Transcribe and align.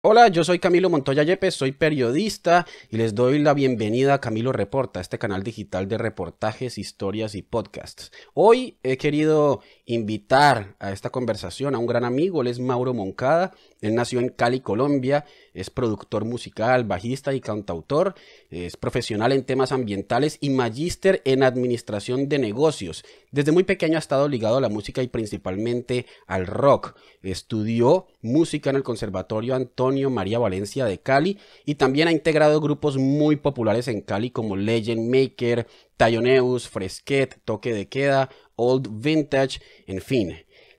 Hola, 0.00 0.28
yo 0.28 0.44
soy 0.44 0.60
Camilo 0.60 0.90
Montoya 0.90 1.24
Yepes, 1.24 1.56
soy 1.56 1.72
periodista 1.72 2.66
y 2.88 2.98
les 2.98 3.16
doy 3.16 3.40
la 3.40 3.52
bienvenida 3.52 4.14
a 4.14 4.20
Camilo 4.20 4.52
Reporta, 4.52 5.00
este 5.00 5.18
canal 5.18 5.42
digital 5.42 5.88
de 5.88 5.98
reportajes, 5.98 6.78
historias 6.78 7.34
y 7.34 7.42
podcasts. 7.42 8.12
Hoy 8.32 8.78
he 8.84 8.96
querido 8.96 9.60
invitar 9.88 10.76
a 10.80 10.92
esta 10.92 11.08
conversación 11.08 11.74
a 11.74 11.78
un 11.78 11.86
gran 11.86 12.04
amigo, 12.04 12.42
él 12.42 12.48
es 12.48 12.60
Mauro 12.60 12.92
Moncada, 12.92 13.54
él 13.80 13.94
nació 13.94 14.20
en 14.20 14.28
Cali, 14.28 14.60
Colombia, 14.60 15.24
es 15.54 15.70
productor 15.70 16.26
musical, 16.26 16.84
bajista 16.84 17.32
y 17.32 17.40
cantautor, 17.40 18.14
es 18.50 18.76
profesional 18.76 19.32
en 19.32 19.44
temas 19.44 19.72
ambientales 19.72 20.36
y 20.42 20.50
magíster 20.50 21.22
en 21.24 21.42
administración 21.42 22.28
de 22.28 22.38
negocios. 22.38 23.02
Desde 23.30 23.50
muy 23.50 23.64
pequeño 23.64 23.96
ha 23.96 23.98
estado 23.98 24.28
ligado 24.28 24.58
a 24.58 24.60
la 24.60 24.68
música 24.68 25.02
y 25.02 25.08
principalmente 25.08 26.04
al 26.26 26.46
rock. 26.46 26.94
Estudió 27.22 28.08
música 28.20 28.68
en 28.68 28.76
el 28.76 28.82
Conservatorio 28.82 29.54
Antonio 29.54 30.10
María 30.10 30.38
Valencia 30.38 30.84
de 30.84 30.98
Cali 30.98 31.38
y 31.64 31.76
también 31.76 32.08
ha 32.08 32.12
integrado 32.12 32.60
grupos 32.60 32.98
muy 32.98 33.36
populares 33.36 33.88
en 33.88 34.02
Cali 34.02 34.30
como 34.30 34.54
Legend 34.54 35.08
Maker, 35.08 35.66
Tayoneus, 35.96 36.68
Fresquet, 36.68 37.40
Toque 37.44 37.72
de 37.72 37.88
Queda, 37.88 38.30
Old 38.58 38.88
Vintage, 39.00 39.60
en 39.86 40.02
fin. 40.02 40.36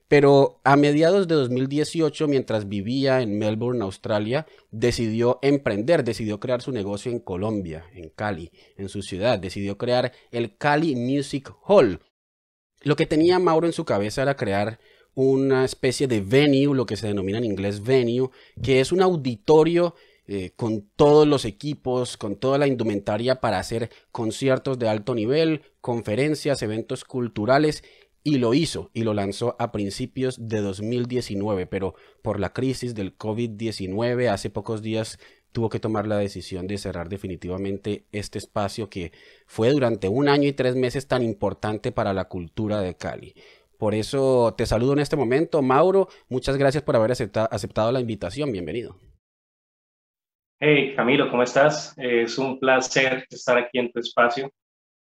Pero 0.07 0.59
a 0.63 0.75
mediados 0.75 1.27
de 1.27 1.35
2018, 1.35 2.27
mientras 2.27 2.67
vivía 2.67 3.21
en 3.21 3.37
Melbourne, 3.37 3.83
Australia, 3.83 4.47
decidió 4.71 5.37
emprender, 5.43 6.03
decidió 6.03 6.39
crear 6.39 6.63
su 6.63 6.71
negocio 6.71 7.11
en 7.11 7.19
Colombia, 7.19 7.85
en 7.93 8.09
Cali, 8.09 8.51
en 8.75 8.89
su 8.89 9.03
ciudad. 9.03 9.37
Decidió 9.37 9.77
crear 9.77 10.11
el 10.31 10.57
Cali 10.57 10.95
Music 10.95 11.53
Hall. 11.63 11.99
Lo 12.81 12.95
que 12.95 13.05
tenía 13.05 13.37
Mauro 13.37 13.67
en 13.67 13.73
su 13.73 13.85
cabeza 13.85 14.23
era 14.23 14.35
crear 14.35 14.79
una 15.13 15.63
especie 15.63 16.07
de 16.07 16.21
venue, 16.21 16.75
lo 16.75 16.85
que 16.87 16.97
se 16.97 17.07
denomina 17.07 17.37
en 17.37 17.45
inglés 17.45 17.83
venue, 17.83 18.29
que 18.63 18.79
es 18.79 18.91
un 18.91 19.01
auditorio 19.01 19.93
eh, 20.31 20.51
con 20.55 20.87
todos 20.95 21.27
los 21.27 21.43
equipos, 21.43 22.15
con 22.15 22.35
toda 22.35 22.59
la 22.59 22.67
indumentaria 22.67 23.41
para 23.41 23.57
hacer 23.57 23.89
conciertos 24.11 24.77
de 24.77 24.87
alto 24.87 25.15
nivel, 25.15 25.63
conferencias, 25.81 26.61
eventos 26.61 27.03
culturales 27.03 27.83
y 28.23 28.37
lo 28.37 28.53
hizo 28.53 28.91
y 28.93 29.05
lo 29.05 29.15
lanzó 29.15 29.55
a 29.57 29.71
principios 29.71 30.37
de 30.47 30.61
2019, 30.61 31.65
pero 31.65 31.95
por 32.21 32.39
la 32.39 32.53
crisis 32.53 32.93
del 32.93 33.17
COVID-19 33.17 34.29
hace 34.29 34.51
pocos 34.51 34.83
días 34.83 35.17
tuvo 35.51 35.69
que 35.69 35.79
tomar 35.79 36.05
la 36.05 36.19
decisión 36.19 36.67
de 36.67 36.77
cerrar 36.77 37.09
definitivamente 37.09 38.05
este 38.11 38.37
espacio 38.37 38.87
que 38.87 39.11
fue 39.47 39.71
durante 39.71 40.09
un 40.09 40.29
año 40.29 40.47
y 40.47 40.53
tres 40.53 40.75
meses 40.75 41.07
tan 41.07 41.23
importante 41.23 41.91
para 41.91 42.13
la 42.13 42.25
cultura 42.25 42.81
de 42.81 42.95
Cali. 42.95 43.33
Por 43.79 43.95
eso 43.95 44.53
te 44.55 44.67
saludo 44.67 44.93
en 44.93 44.99
este 44.99 45.15
momento, 45.15 45.63
Mauro. 45.63 46.07
Muchas 46.27 46.55
gracias 46.55 46.83
por 46.83 46.95
haber 46.95 47.13
aceptado 47.13 47.91
la 47.91 47.99
invitación. 47.99 48.51
Bienvenido. 48.51 48.95
Hey, 50.61 50.93
Camilo, 50.95 51.29
¿cómo 51.29 51.43
estás? 51.43 51.93
Es 51.97 52.37
un 52.37 52.59
placer 52.59 53.25
estar 53.29 53.57
aquí 53.57 53.79
en 53.79 53.91
tu 53.91 53.99
espacio. 53.99 54.51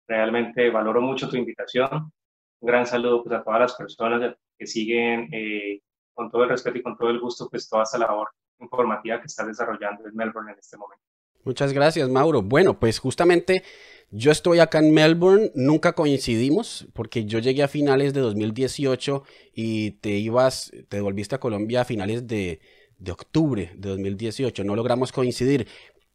Realmente 0.06 0.70
valoro 0.70 1.00
mucho 1.00 1.28
tu 1.28 1.36
invitación 1.36 2.12
un 2.60 2.66
gran 2.66 2.86
saludo 2.86 3.24
pues, 3.24 3.38
a 3.38 3.42
todas 3.42 3.60
las 3.60 3.74
personas 3.74 4.34
que 4.58 4.66
siguen 4.66 5.28
eh, 5.32 5.80
con 6.14 6.30
todo 6.30 6.44
el 6.44 6.50
respeto 6.50 6.78
y 6.78 6.82
con 6.82 6.96
todo 6.96 7.10
el 7.10 7.18
gusto 7.18 7.48
pues 7.48 7.68
toda 7.68 7.84
esta 7.84 7.98
labor 7.98 8.28
informativa 8.60 9.18
que 9.18 9.26
está 9.26 9.44
desarrollando 9.46 10.06
en 10.06 10.14
Melbourne 10.14 10.52
en 10.52 10.58
este 10.58 10.76
momento. 10.76 11.02
Muchas 11.42 11.72
gracias, 11.72 12.08
Mauro. 12.10 12.42
Bueno, 12.42 12.78
pues 12.78 12.98
justamente 12.98 13.62
yo 14.10 14.30
estoy 14.30 14.58
acá 14.58 14.80
en 14.80 14.92
Melbourne, 14.92 15.50
nunca 15.54 15.94
coincidimos 15.94 16.86
porque 16.92 17.24
yo 17.24 17.38
llegué 17.38 17.62
a 17.62 17.68
finales 17.68 18.12
de 18.12 18.20
2018 18.20 19.22
y 19.54 19.92
te 19.92 20.10
ibas, 20.10 20.70
te 20.88 21.00
volviste 21.00 21.36
a 21.36 21.40
Colombia 21.40 21.80
a 21.80 21.84
finales 21.86 22.26
de, 22.26 22.60
de 23.00 23.12
octubre 23.12 23.72
de 23.74 23.88
2018, 23.88 24.62
no 24.62 24.76
logramos 24.76 25.10
coincidir, 25.10 25.66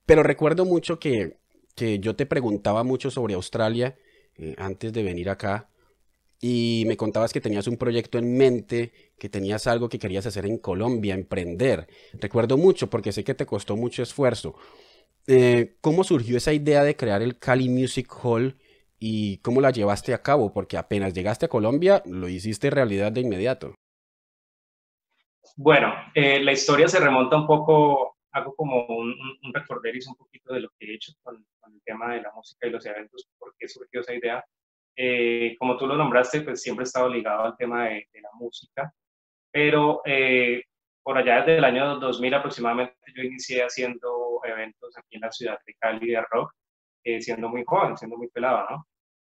pero 0.05 0.23
recuerdo 0.23 0.63
mucho 0.65 0.99
que, 0.99 1.37
que 1.75 1.99
yo 1.99 2.15
te 2.15 2.25
preguntaba 2.25 2.83
mucho 2.83 3.11
sobre 3.11 3.33
Australia 3.33 3.97
eh, 4.37 4.55
antes 4.57 4.93
de 4.93 5.03
venir 5.03 5.29
acá 5.29 5.69
y 6.41 6.83
me 6.87 6.97
contabas 6.97 7.33
que 7.33 7.41
tenías 7.41 7.67
un 7.67 7.77
proyecto 7.77 8.17
en 8.17 8.37
mente, 8.37 8.91
que 9.17 9.29
tenías 9.29 9.67
algo 9.67 9.89
que 9.89 9.99
querías 9.99 10.25
hacer 10.25 10.45
en 10.45 10.57
Colombia, 10.57 11.15
emprender. 11.15 11.87
Recuerdo 12.13 12.57
mucho 12.57 12.89
porque 12.89 13.11
sé 13.11 13.23
que 13.23 13.33
te 13.33 13.45
costó 13.45 13.75
mucho 13.75 14.03
esfuerzo. 14.03 14.55
Eh, 15.27 15.77
¿Cómo 15.81 16.03
surgió 16.03 16.37
esa 16.37 16.53
idea 16.53 16.83
de 16.83 16.95
crear 16.95 17.21
el 17.21 17.39
Cali 17.39 17.67
Music 17.69 18.11
Hall 18.21 18.57
y 18.99 19.37
cómo 19.37 19.59
la 19.59 19.71
llevaste 19.71 20.13
a 20.13 20.21
cabo? 20.21 20.53
Porque 20.53 20.77
apenas 20.77 21.13
llegaste 21.13 21.45
a 21.45 21.49
Colombia, 21.49 22.03
lo 22.05 22.29
hiciste 22.29 22.69
realidad 22.69 23.11
de 23.11 23.21
inmediato. 23.21 23.73
Bueno, 25.55 25.93
eh, 26.13 26.43
la 26.43 26.51
historia 26.51 26.87
se 26.87 26.99
remonta 26.99 27.37
un 27.37 27.47
poco, 27.47 28.17
hago 28.31 28.55
como 28.55 28.85
un, 28.87 29.15
un, 29.43 29.53
recorderis 29.53 30.07
un 30.07 30.15
poquito 30.15 30.53
de 30.53 30.61
lo 30.61 30.69
que 30.77 30.85
he 30.85 30.95
hecho 30.95 31.13
con, 31.23 31.45
con 31.59 31.73
el 31.73 31.81
tema 31.83 32.13
de 32.13 32.21
la 32.21 32.31
música 32.33 32.67
y 32.67 32.71
los 32.71 32.85
eventos, 32.85 33.27
porque 33.39 33.67
surgió 33.67 34.01
esa 34.01 34.13
idea 34.13 34.43
eh, 34.95 35.55
como 35.59 35.77
tú 35.77 35.87
lo 35.87 35.97
nombraste, 35.97 36.41
pues 36.41 36.61
siempre 36.61 36.83
he 36.83 36.87
estado 36.87 37.09
ligado 37.09 37.43
al 37.43 37.57
tema 37.57 37.85
de, 37.89 38.07
la 38.21 38.29
música, 38.33 38.93
pero 39.51 40.01
eh, 40.05 40.63
por 41.03 41.17
allá 41.17 41.39
desde 41.39 41.57
el 41.57 41.65
año 41.65 41.99
2000 41.99 42.33
aproximadamente 42.33 42.95
yo 43.15 43.23
inicié 43.23 43.63
haciendo 43.63 44.39
eventos 44.45 44.97
aquí 44.97 45.15
en 45.15 45.21
la 45.21 45.31
ciudad 45.31 45.59
de 45.65 45.75
Cali 45.75 46.11
de 46.11 46.21
rock, 46.29 46.53
eh, 47.03 47.21
siendo 47.21 47.49
muy 47.49 47.63
joven, 47.65 47.97
siendo 47.97 48.17
muy 48.17 48.29
pelado, 48.29 48.67
¿no? 48.69 48.87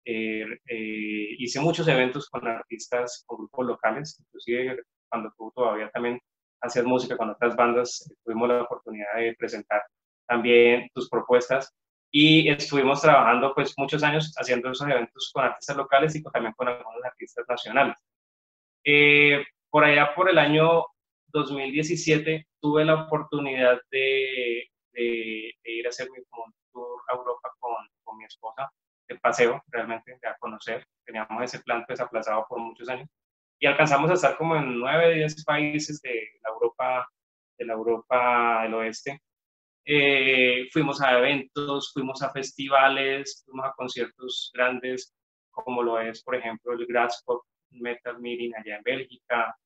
hice 0.09 1.59
muchos 1.59 1.85
eventos 1.89 2.29
con 2.29 2.47
artistas, 2.47 3.25
con 3.28 3.39
grupos 3.39 3.66
locales, 3.66 4.17
inclusive 4.22 4.84
cuando 5.09 5.31
tú 5.38 5.51
todavía 5.56 5.90
también 5.90 6.19
hacías 6.62 6.85
música 6.85 7.18
con 7.18 7.29
otras 7.29 7.56
bandas, 7.56 8.12
tuvimos 8.23 8.50
la 8.50 8.63
oportunidad 8.63 9.16
de 9.18 9.35
presentar 9.38 9.84
también 10.28 10.90
tus 10.94 11.09
propuestas 11.09 11.73
y 12.12 12.50
estuvimos 12.50 13.01
trabajando 13.01 13.53
pues 13.53 13.73
muchos 13.78 14.03
años 14.03 14.34
haciendo 14.38 14.72
esos 14.72 14.88
eventos 14.88 15.31
con 15.34 15.46
artistas 15.46 15.78
locales 15.78 16.16
y 16.16 16.23
también 16.23 16.53
con 16.53 16.67
algunos 16.67 17.03
artistas 17.03 17.46
nacionales. 17.47 17.97
Eh, 18.84 19.44
por 19.69 19.84
allá 19.84 20.13
por 20.16 20.29
el 20.29 20.38
año 20.38 20.85
2017 21.28 22.47
tuve 22.62 22.85
la 22.85 23.03
oportunidad 23.03 23.79
de, 23.91 24.69
de, 24.94 25.53
ir 25.63 25.85
a 25.85 25.90
hacer 25.90 26.09
mi 26.12 26.23
tour 26.72 27.01
a 27.09 27.16
Europa 27.16 27.51
con, 27.59 27.75
con, 28.03 28.17
mi 28.17 28.25
esposa, 28.25 28.72
de 29.07 29.19
paseo 29.19 29.62
realmente, 29.67 30.17
de 30.22 30.28
a 30.28 30.38
conocer. 30.40 30.85
Teníamos 31.06 31.44
ese 31.44 31.59
plan 31.59 31.84
pues 31.85 32.00
aplazado 32.00 32.46
por 32.47 32.59
muchos 32.59 32.88
años 32.90 33.09
y 33.59 33.68
alcanzamos 33.68 34.09
a 34.12 34.13
estar 34.13 34.38
como 34.38 34.56
en 34.56 34.79
nueve, 34.79 35.16
diez 35.16 35.44
países 35.44 36.01
de 36.01 36.29
la 36.44 36.50
Europa, 36.53 37.07
de 37.57 37.66
la 37.66 37.73
Europa 37.73 38.62
del 38.63 38.73
Oeste 38.75 39.22
eh, 39.90 40.68
fuimos 40.73 41.01
a 41.01 41.18
eventos, 41.18 41.94
fuimos 41.94 42.22
a 42.22 42.29
festivales, 42.34 43.41
fuimos 43.46 43.67
a 43.67 43.73
conciertos 43.73 44.51
grandes, 44.53 45.16
como 45.50 45.81
lo 45.81 45.97
es, 46.01 46.22
por 46.23 46.35
ejemplo, 46.35 46.73
el 46.73 46.85
Pop 47.25 47.46
Metal 47.72 48.19
Meeting 48.19 48.51
allá 48.57 48.75
en 48.75 48.84
Bélgica, 48.84 49.57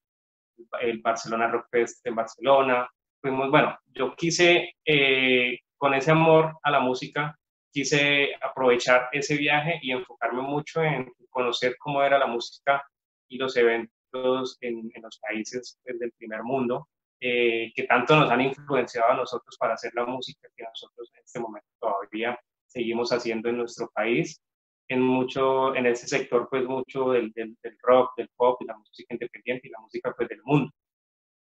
el 0.79 1.01
Barcelona 1.01 1.47
Rock 1.47 1.65
Fest 1.71 2.05
en 2.05 2.13
Barcelona. 2.13 2.87
Fuimos, 3.19 3.49
bueno, 3.49 3.75
yo 3.87 4.15
quise, 4.15 4.75
eh, 4.85 5.57
con 5.75 5.95
ese 5.95 6.11
amor 6.11 6.55
a 6.61 6.69
la 6.69 6.81
música, 6.81 7.35
quise 7.71 8.35
aprovechar 8.41 9.09
ese 9.11 9.37
viaje 9.37 9.79
y 9.81 9.91
enfocarme 9.91 10.43
mucho 10.43 10.83
en 10.83 11.11
conocer 11.31 11.77
cómo 11.79 12.03
era 12.03 12.19
la 12.19 12.27
música 12.27 12.85
y 13.31 13.37
los 13.37 13.55
eventos 13.57 14.57
en, 14.61 14.91
en 14.93 15.01
los 15.01 15.19
países 15.19 15.79
del 15.85 16.11
primer 16.17 16.43
mundo 16.43 16.87
eh, 17.23 17.71
que 17.75 17.83
tanto 17.83 18.15
nos 18.15 18.31
han 18.31 18.41
influenciado 18.41 19.11
a 19.11 19.15
nosotros 19.15 19.55
para 19.59 19.75
hacer 19.75 19.91
la 19.93 20.05
música 20.05 20.49
que 20.55 20.63
nosotros 20.63 21.11
en 21.13 21.23
este 21.23 21.39
momento 21.39 21.67
todavía 21.79 22.39
seguimos 22.65 23.11
haciendo 23.11 23.47
en 23.49 23.57
nuestro 23.57 23.91
país. 23.93 24.41
En, 24.87 25.01
mucho, 25.01 25.73
en 25.75 25.85
ese 25.85 26.05
sector, 26.05 26.49
pues 26.49 26.65
mucho 26.65 27.11
del, 27.11 27.31
del, 27.31 27.55
rock, 27.83 28.11
del 28.17 28.27
pop 28.35 28.59
y 28.61 28.65
la 28.65 28.75
música 28.75 29.13
independiente 29.13 29.67
y 29.67 29.71
la 29.71 29.79
música 29.79 30.13
pues 30.17 30.27
del 30.27 30.41
mundo. 30.43 30.69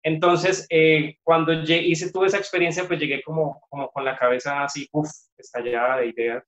Entonces, 0.04 0.66
eh, 0.70 1.16
cuando 1.24 1.52
hice 1.52 2.12
toda 2.12 2.28
esa 2.28 2.38
experiencia, 2.38 2.86
pues 2.86 3.00
llegué 3.00 3.22
como, 3.22 3.60
como 3.68 3.90
con 3.90 4.04
la 4.04 4.16
cabeza 4.16 4.62
así, 4.62 4.86
uff, 4.92 5.10
estallada 5.36 5.96
de 5.96 6.06
ideas, 6.08 6.44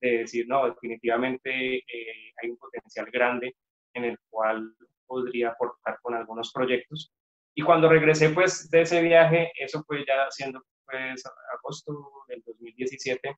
de 0.00 0.18
decir, 0.18 0.46
no, 0.48 0.66
definitivamente 0.66 1.76
eh, 1.76 2.32
hay 2.42 2.50
un 2.50 2.56
potencial 2.56 3.06
grande 3.12 3.54
en 3.94 4.04
el 4.04 4.18
cual 4.28 4.74
podría 5.06 5.50
aportar 5.50 5.98
con 6.02 6.14
algunos 6.14 6.52
proyectos 6.52 7.12
Y 7.54 7.62
cuando 7.62 7.88
regresé 7.88 8.30
pues 8.30 8.70
de 8.70 8.82
ese 8.82 9.02
viaje, 9.02 9.52
eso 9.58 9.82
fue 9.84 10.04
ya 10.06 10.30
siendo 10.30 10.62
pues 10.86 11.22
agosto 11.52 11.92
del 12.28 12.42
2017, 12.46 13.36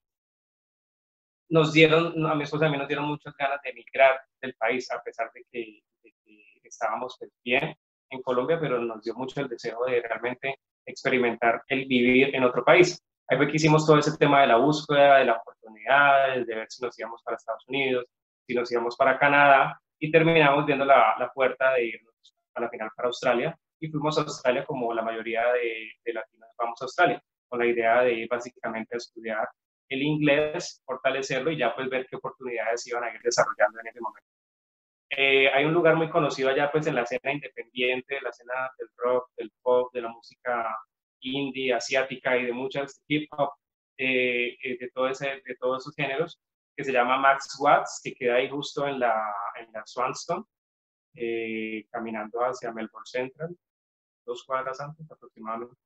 nos 1.51 1.73
dieron, 1.73 2.27
a 2.27 2.35
mi 2.35 2.45
esposa 2.45 2.65
y 2.65 2.69
a 2.69 2.71
mí 2.71 2.79
nos 2.79 2.89
dieron 2.89 3.07
muchas 3.07 3.35
ganas 3.37 3.61
de 3.63 3.71
emigrar 3.71 4.19
del 4.41 4.55
país, 4.55 4.91
a 4.91 5.03
pesar 5.03 5.31
de 5.35 5.45
que, 5.51 5.83
estábamos 6.63 7.17
pues, 7.19 7.31
bien 7.45 7.77
en 8.09 8.23
Colombia, 8.23 8.59
pero 8.59 8.79
nos 8.79 9.03
dio 9.03 9.15
mucho 9.15 9.43
el 9.43 9.49
deseo 9.49 9.85
de 9.85 10.01
realmente 10.01 10.59
experimentar 10.87 11.63
el 11.69 11.85
vivir 11.87 12.35
en 12.35 12.45
otro 12.45 12.65
país. 12.65 13.03
Ahí 13.29 13.37
fue 13.37 13.49
que 13.49 13.57
hicimos 13.57 13.87
todo 13.87 13.99
ese 13.99 14.17
tema 14.17 14.41
de 14.41 14.47
la 14.47 14.57
búsqueda, 14.57 15.19
de 15.19 15.27
las 15.27 15.39
oportunidades, 15.41 16.47
de 16.47 16.55
ver 16.55 16.67
si 16.71 16.83
nos 16.83 16.99
íbamos 16.99 17.23
para 17.23 17.37
Estados 17.37 17.65
Unidos, 17.69 18.07
si 18.47 18.55
nos 18.55 18.73
íbamos 18.73 18.97
para 18.97 19.19
Canadá, 19.19 19.79
y 20.03 20.11
terminamos 20.11 20.67
viendo 20.67 20.85
la, 20.85 21.15
la 21.17 21.33
puerta 21.33 21.75
de 21.75 21.87
irnos 21.87 22.35
a 22.55 22.61
la 22.61 22.69
final 22.69 22.91
para 22.97 23.07
Australia, 23.07 23.57
y 23.79 23.89
fuimos 23.89 24.19
a 24.19 24.23
Australia 24.23 24.65
como 24.65 24.93
la 24.93 25.03
mayoría 25.03 25.45
de, 25.53 25.93
de 26.05 26.13
latinos 26.13 26.49
vamos 26.59 26.83
a 26.83 26.87
Australia, 26.87 27.23
con 27.49 27.61
la 27.61 27.67
idea 27.67 28.03
de 28.03 28.15
ir 28.15 28.29
básicamente 28.29 28.97
a 28.97 28.99
estudiar 28.99 29.49
el 29.89 30.03
inglés, 30.03 30.83
fortalecerlo 30.85 31.53
y 31.53 31.59
ya 31.59 31.73
pues 31.75 31.89
ver 31.89 32.07
qué 32.09 32.17
oportunidades 32.17 32.85
iban 32.89 33.05
a 33.05 33.15
ir 33.15 33.21
desarrollando 33.23 33.79
en 33.79 33.87
ese 33.87 34.01
momento. 34.01 34.29
Eh, 35.09 35.49
hay 35.53 35.65
un 35.67 35.75
lugar 35.75 35.95
muy 35.95 36.11
conocido 36.11 36.49
allá 36.49 36.73
pues 36.73 36.87
en 36.89 36.97
la 36.97 37.03
escena 37.03 37.33
independiente, 37.33 38.21
la 38.23 38.31
escena 38.31 38.55
del 38.79 38.89
rock, 38.97 39.31
del 39.37 39.53
pop, 39.63 39.93
de 39.93 40.01
la 40.01 40.09
música 40.09 40.77
indie, 41.21 41.75
asiática 41.75 42.37
y 42.37 42.47
de 42.47 42.53
muchas 42.53 43.01
hip 43.07 43.29
hop, 43.37 43.51
eh, 43.99 44.57
eh, 44.65 44.79
de, 44.81 44.91
todo 44.93 45.09
ese, 45.09 45.43
de 45.45 45.57
todos 45.61 45.85
esos 45.85 45.95
géneros, 45.95 46.41
que 46.83 46.87
se 46.87 46.93
llama 46.93 47.17
Max 47.17 47.57
Watts, 47.61 48.01
que 48.03 48.13
queda 48.13 48.35
ahí 48.35 48.51
justo 48.51 48.89
en 48.89 48.99
la, 48.99 49.33
en 49.57 49.71
la 49.73 49.87
Swanston, 49.87 50.45
caminando 51.93 52.41
hacia 52.41 52.73
Melbourne 52.73 53.07
Central, 53.07 53.57
dos 54.27 54.43
cuadras 54.45 54.81
antes 54.81 55.09
aproximadamente. 55.09 55.77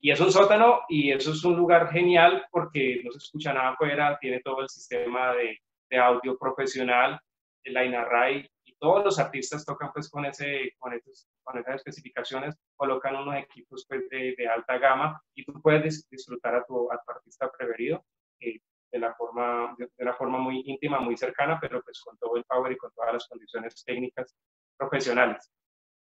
Y 0.00 0.12
es 0.12 0.20
un 0.20 0.30
sótano 0.30 0.82
y 0.88 1.10
eso 1.10 1.32
es 1.32 1.42
un 1.44 1.56
lugar 1.56 1.90
genial 1.90 2.46
porque 2.52 3.02
no 3.04 3.10
se 3.10 3.18
escucha 3.18 3.52
nada 3.52 3.70
afuera, 3.70 4.16
tiene 4.20 4.40
todo 4.40 4.60
el 4.60 4.68
sistema 4.68 5.32
de, 5.34 5.58
de 5.90 5.98
audio 5.98 6.38
profesional, 6.38 7.20
la 7.64 7.84
INARRAI 7.84 8.48
y 8.66 8.74
todos 8.76 9.04
los 9.04 9.18
artistas 9.18 9.64
tocan 9.64 9.90
pues 9.92 10.08
con, 10.08 10.26
ese, 10.26 10.74
con, 10.78 10.92
esos, 10.92 11.26
con 11.42 11.58
esas 11.58 11.76
especificaciones, 11.76 12.54
colocan 12.76 13.16
unos 13.16 13.36
equipos 13.36 13.84
pues 13.88 14.08
de, 14.10 14.34
de 14.36 14.46
alta 14.46 14.78
gama 14.78 15.20
y 15.34 15.44
tú 15.44 15.60
puedes 15.60 16.08
disfrutar 16.08 16.54
a 16.54 16.64
tu, 16.64 16.92
a 16.92 17.02
tu 17.02 17.12
artista 17.12 17.50
preferido 17.50 18.04
eh, 18.40 18.60
de, 18.94 19.00
la 19.00 19.12
forma, 19.12 19.74
de, 19.76 19.90
una 19.98 20.14
forma 20.14 20.38
muy 20.38 20.62
íntima, 20.66 21.00
muy 21.00 21.16
cercana, 21.16 21.58
pero 21.60 21.82
pues 21.82 22.00
con 22.00 22.16
todo 22.16 22.36
el 22.36 22.44
power 22.44 22.70
y 22.70 22.76
con 22.76 22.92
todas 22.92 23.12
las 23.12 23.26
condiciones 23.26 23.82
técnicas 23.84 24.36
profesionales. 24.76 25.52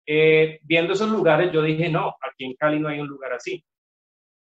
Eh, 0.06 0.60
viendo 0.62 0.92
esos 0.92 1.10
lugares, 1.10 1.50
yo 1.50 1.62
dije, 1.62 1.88
no, 1.88 2.14
aquí 2.20 2.44
en 2.44 2.54
Cali 2.54 2.78
no 2.78 2.88
hay 2.88 3.00
un 3.00 3.08
lugar 3.08 3.32
así. 3.32 3.64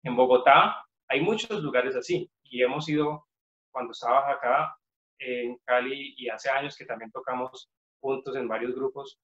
En 0.03 0.17
Bogotá 0.17 0.85
hay 1.07 1.21
muchos 1.21 1.63
lugares 1.63 1.95
así 1.95 2.29
y 2.43 2.61
hemos 2.61 2.89
ido, 2.89 3.25
cuando 3.71 3.93
estabas 3.93 4.37
acá 4.37 4.77
en 5.21 5.57
Cali 5.65 6.15
y 6.17 6.29
hace 6.29 6.51
años 6.51 6.77
que 6.77 6.87
también 6.87 7.13
tocamos 7.13 7.71
juntos 8.01 8.35
en 8.35 8.49
varios 8.49 8.75
grupos, 8.75 9.17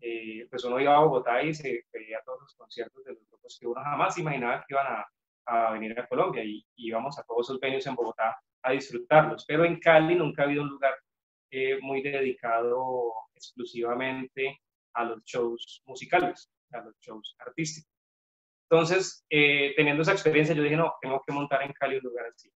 eh, 0.00 0.46
pues 0.48 0.62
uno 0.62 0.78
iba 0.78 0.94
a 0.94 1.00
Bogotá 1.00 1.42
y 1.42 1.52
se 1.52 1.84
veía 1.92 2.20
todos 2.24 2.42
los 2.42 2.54
conciertos 2.54 3.04
de 3.04 3.12
los 3.14 3.26
grupos 3.28 3.58
que 3.58 3.66
uno 3.66 3.82
jamás 3.82 4.16
imaginaba 4.18 4.60
que 4.60 4.74
iban 4.74 4.86
a, 4.86 5.06
a 5.46 5.72
venir 5.72 5.98
a 5.98 6.06
Colombia 6.06 6.44
y, 6.44 6.64
íbamos 6.76 7.18
a 7.18 7.22
todos 7.24 7.46
esos 7.46 7.60
venues 7.60 7.86
en 7.86 7.94
Bogotá 7.94 8.36
a 8.62 8.72
disfrutarlos. 8.72 9.44
Pero 9.46 9.64
en 9.64 9.78
Cali 9.80 10.14
nunca 10.14 10.42
ha 10.42 10.44
habido 10.46 10.62
un 10.62 10.70
lugar 10.70 10.94
eh, 11.50 11.78
muy 11.80 12.02
dedicado 12.02 13.12
exclusivamente 13.34 14.60
a 14.94 15.04
los 15.04 15.22
shows 15.24 15.82
musicales, 15.86 16.50
a 16.72 16.78
los 16.80 16.96
shows 17.00 17.36
artísticos. 17.38 17.90
Entonces, 18.68 19.24
eh, 19.30 19.74
teniendo 19.76 20.02
esa 20.02 20.12
experiencia, 20.12 20.54
yo 20.54 20.62
dije, 20.62 20.76
no, 20.76 20.94
tengo 21.00 21.22
que 21.24 21.32
montar 21.32 21.62
en 21.62 21.72
Cali 21.72 21.96
un 21.96 22.02
lugar 22.02 22.26
así. 22.26 22.50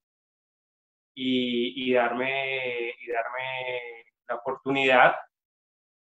Y, 1.15 1.91
y 1.91 1.93
darme, 1.93 2.91
y 2.99 3.11
darme 3.11 4.05
la 4.29 4.37
oportunidad 4.37 5.15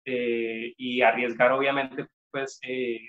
y 0.06 1.02
arriesgar, 1.02 1.54
obviamente, 1.54 2.08
pues, 2.30 2.60
eh, 2.64 3.00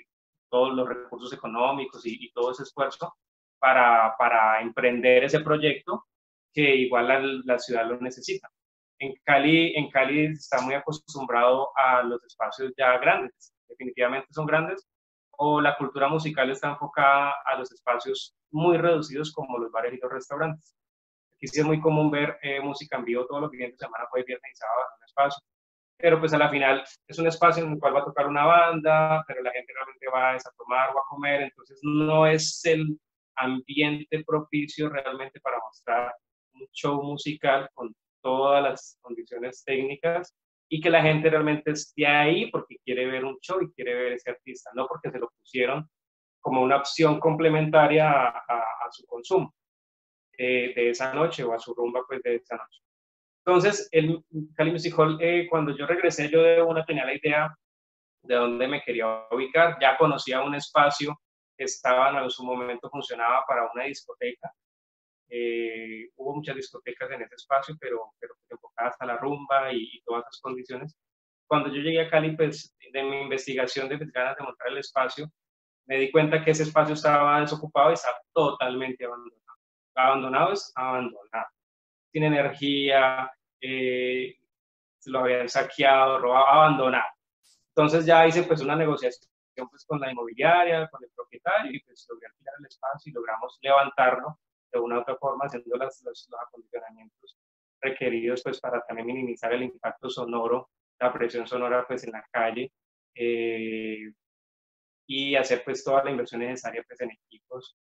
todos 0.51 0.75
los 0.75 0.89
recursos 0.89 1.33
económicos 1.33 2.07
y, 2.07 2.31
todo 2.31 2.53
ese 2.53 2.63
esfuerzo 2.63 3.13
para, 3.59 4.15
para, 4.19 4.61
emprender 4.61 5.25
ese 5.25 5.41
proyecto 5.41 6.05
que 6.53 6.75
igual 6.77 7.09
la, 7.09 7.21
la, 7.45 7.59
ciudad 7.59 7.87
lo 7.87 7.99
necesita. 8.01 8.49
En 8.99 9.15
Cali, 9.25 9.75
en 9.75 9.91
Cali 9.91 10.27
está 10.27 10.61
muy 10.61 10.75
acostumbrado 10.75 11.71
a 11.77 12.03
los 12.03 12.23
espacios 12.25 12.73
ya 12.77 12.97
grandes, 12.99 13.53
definitivamente 13.69 14.29
son 14.31 14.47
grandes, 14.47 14.87
o 15.39 15.61
la 15.61 15.77
cultura 15.77 16.09
musical 16.09 16.51
está 16.51 16.71
enfocada 16.71 17.35
a 17.45 17.57
los 17.57 17.71
espacios 17.73 18.35
muy 18.51 18.77
reducidos 18.77 19.33
como 19.33 19.59
los 19.59 19.71
bares 19.73 19.95
y 19.95 19.99
los 19.99 20.13
restaurantes. 20.13 20.77
Aquí 21.37 21.49
sí 21.49 21.61
es 21.61 21.67
muy 21.67 21.81
común 21.81 22.11
ver 22.11 22.39
eh, 22.43 22.61
música 22.61 22.97
en 22.97 23.05
vivo 23.05 23.27
todos 23.27 23.43
los 23.43 23.51
días 23.51 23.73
de 23.73 23.77
semana, 23.77 24.07
jueves, 24.11 24.27
viernes 24.27 24.53
y 24.53 24.57
sábado 24.57 24.81
en 24.81 25.01
un 25.01 25.05
espacio. 25.05 25.45
Pero 25.97 26.21
pues 26.21 26.33
a 26.33 26.39
la 26.39 26.51
final 26.51 26.85
es 27.07 27.19
un 27.19 27.27
espacio 27.27 27.65
en 27.65 27.73
el 27.73 27.79
cual 27.79 27.97
va 27.97 28.01
a 28.01 28.05
tocar 28.05 28.27
una 28.27 28.45
banda, 28.45 29.25
pero 29.27 29.43
la 29.43 29.53
gente 29.53 29.73
realmente 29.73 30.07
va 30.13 30.35
a 30.35 30.53
tomar 30.57 30.91
o 30.95 30.99
a 30.99 31.05
comer, 31.09 31.43
entonces 31.43 31.79
no 31.83 32.27
es 32.27 32.65
el 32.65 32.99
ambiente 33.37 34.23
propicio 34.25 34.89
realmente 34.89 35.41
para 35.41 35.59
mostrar 35.59 36.15
un 36.55 36.67
show 36.73 37.03
musical 37.03 37.69
con 37.75 37.95
todas 38.23 38.63
las 38.63 38.99
condiciones 39.01 39.63
técnicas 39.65 40.35
y 40.69 40.81
que 40.81 40.91
la 40.91 41.03
gente 41.03 41.29
realmente 41.29 41.73
esté 41.73 42.07
ahí 42.07 42.51
porque 42.51 42.77
quiere 42.85 43.07
ver 43.07 43.25
un 43.25 43.39
show 43.41 43.61
y 43.63 43.73
quiere 43.73 43.95
ver 43.95 44.13
ese 44.15 44.31
artista, 44.31 44.71
no 44.75 44.87
porque 44.87 45.11
se 45.11 45.19
lo 45.19 45.29
pusieron 45.39 45.89
como 46.41 46.63
una 46.63 46.77
opción 46.77 47.21
complementaria 47.21 48.11
a, 48.11 48.91
su 48.91 49.07
consumo 49.07 49.55
eh, 50.37 50.73
de 50.75 50.91
esa 50.91 51.15
noche 51.15 51.43
o 51.43 51.53
a 51.53 51.59
su 51.59 51.75
rumba 51.75 52.03
pues 52.07 52.23
de 52.23 52.37
esa 52.37 52.57
noche. 52.57 52.81
Entonces, 53.47 53.89
el 53.93 54.25
Cali 54.55 54.71
Music 54.73 54.95
Hall, 54.99 55.19
eh, 55.21 55.47
cuando 55.51 55.77
yo 55.77 55.87
regresé, 55.87 56.31
yo 56.31 56.43
de 56.43 56.63
una 56.63 56.85
tenía 56.85 57.05
la 57.05 57.15
idea 57.15 57.55
de 58.23 58.35
dónde 58.35 58.67
me 58.69 58.83
quería 58.83 59.27
ubicar, 59.31 59.77
ya 59.81 59.97
conocía 59.99 60.43
un 60.43 60.55
espacio 60.55 61.19
que 61.57 61.65
estaba 61.65 62.23
en 62.23 62.31
su 62.31 62.45
momento 62.45 62.91
funcionaba 62.91 63.45
para 63.47 63.71
una 63.73 63.85
discoteca, 63.85 64.53
eh, 65.29 66.11
hubo 66.17 66.37
muchas 66.37 66.57
discotecas 66.57 67.11
en 67.11 67.23
ese 67.23 67.35
espacio, 67.35 67.77
pero, 67.81 68.13
pero 68.19 68.35
enfocadas 68.49 68.97
a 69.01 69.07
la 69.07 69.17
rumba 69.17 69.73
y, 69.73 70.01
todas 70.05 70.25
esas 70.25 70.41
condiciones. 70.41 70.97
Cuando 71.47 71.69
yo 71.71 71.81
llegué 71.81 72.03
a 72.03 72.11
Cali, 72.11 72.37
pues 72.37 72.77
de 72.93 73.03
mi 73.03 73.23
investigación, 73.23 73.89
de 73.89 73.99
mis 73.99 74.13
ganas 74.13 74.37
de 74.37 74.45
montar 74.45 74.69
el 74.69 74.79
espacio, 74.79 75.31
me 75.87 75.99
di 75.99 76.11
cuenta 76.11 76.43
que 76.43 76.53
ese 76.53 76.63
espacio 76.63 76.95
estaba 76.95 77.41
desocupado 77.41 77.91
y 77.91 77.95
estaba 77.95 78.17
totalmente 78.33 79.05
abandonado. 79.05 79.59
Abandonado 79.95 80.53
es 80.53 80.73
abandonado. 80.75 81.47
Sin 82.13 82.25
energía, 82.25 83.31
eh, 83.61 84.37
lo 85.07 85.21
habían 85.21 85.49
saqueado, 85.49 86.19
robado, 86.19 86.47
abandonado. 86.47 87.11
Entonces 87.69 88.07
ya 88.07 88.27
hice 88.27 88.45
pues 88.45 88.61
una 88.61 88.77
negociación 88.77 89.34
pues 89.71 89.85
con 89.87 90.01
la 90.01 90.11
inmobiliaria, 90.11 90.89
con 90.89 91.03
el 91.05 91.11
propietario 91.15 91.73
y 91.73 91.81
pues 91.81 92.07
logré 92.09 92.27
alquilar 92.27 92.55
el 92.59 92.67
espacio 92.67 93.11
y 93.11 93.15
logramos 93.15 93.59
levantarlo 93.63 94.39
de 94.73 94.79
una 94.81 94.99
u 94.99 95.01
otra 95.01 95.17
forma 95.17 95.47
haciendo 95.47 95.77
los, 95.77 96.03
los, 96.03 96.29
acondicionamientos 96.47 97.39
requeridos 97.81 98.43
pues 98.43 98.61
para 98.61 98.81
también 98.83 99.07
minimizar 99.07 99.53
el 99.53 99.63
impacto 99.63 100.11
sonoro, 100.11 100.71
la 100.99 101.13
presión 101.13 101.47
sonora 101.47 101.87
pues 101.87 102.05
en 102.05 102.13
la 102.13 102.27
calle 102.31 102.73
eh, 103.15 104.13
y 105.07 105.37
hacer 105.37 105.63
pues 105.65 105.85
toda 105.85 106.03
la 106.05 106.11
inversión 106.11 106.41
necesaria 106.41 106.83
pues 106.87 107.01
en 107.01 107.11
equipos 107.11 107.77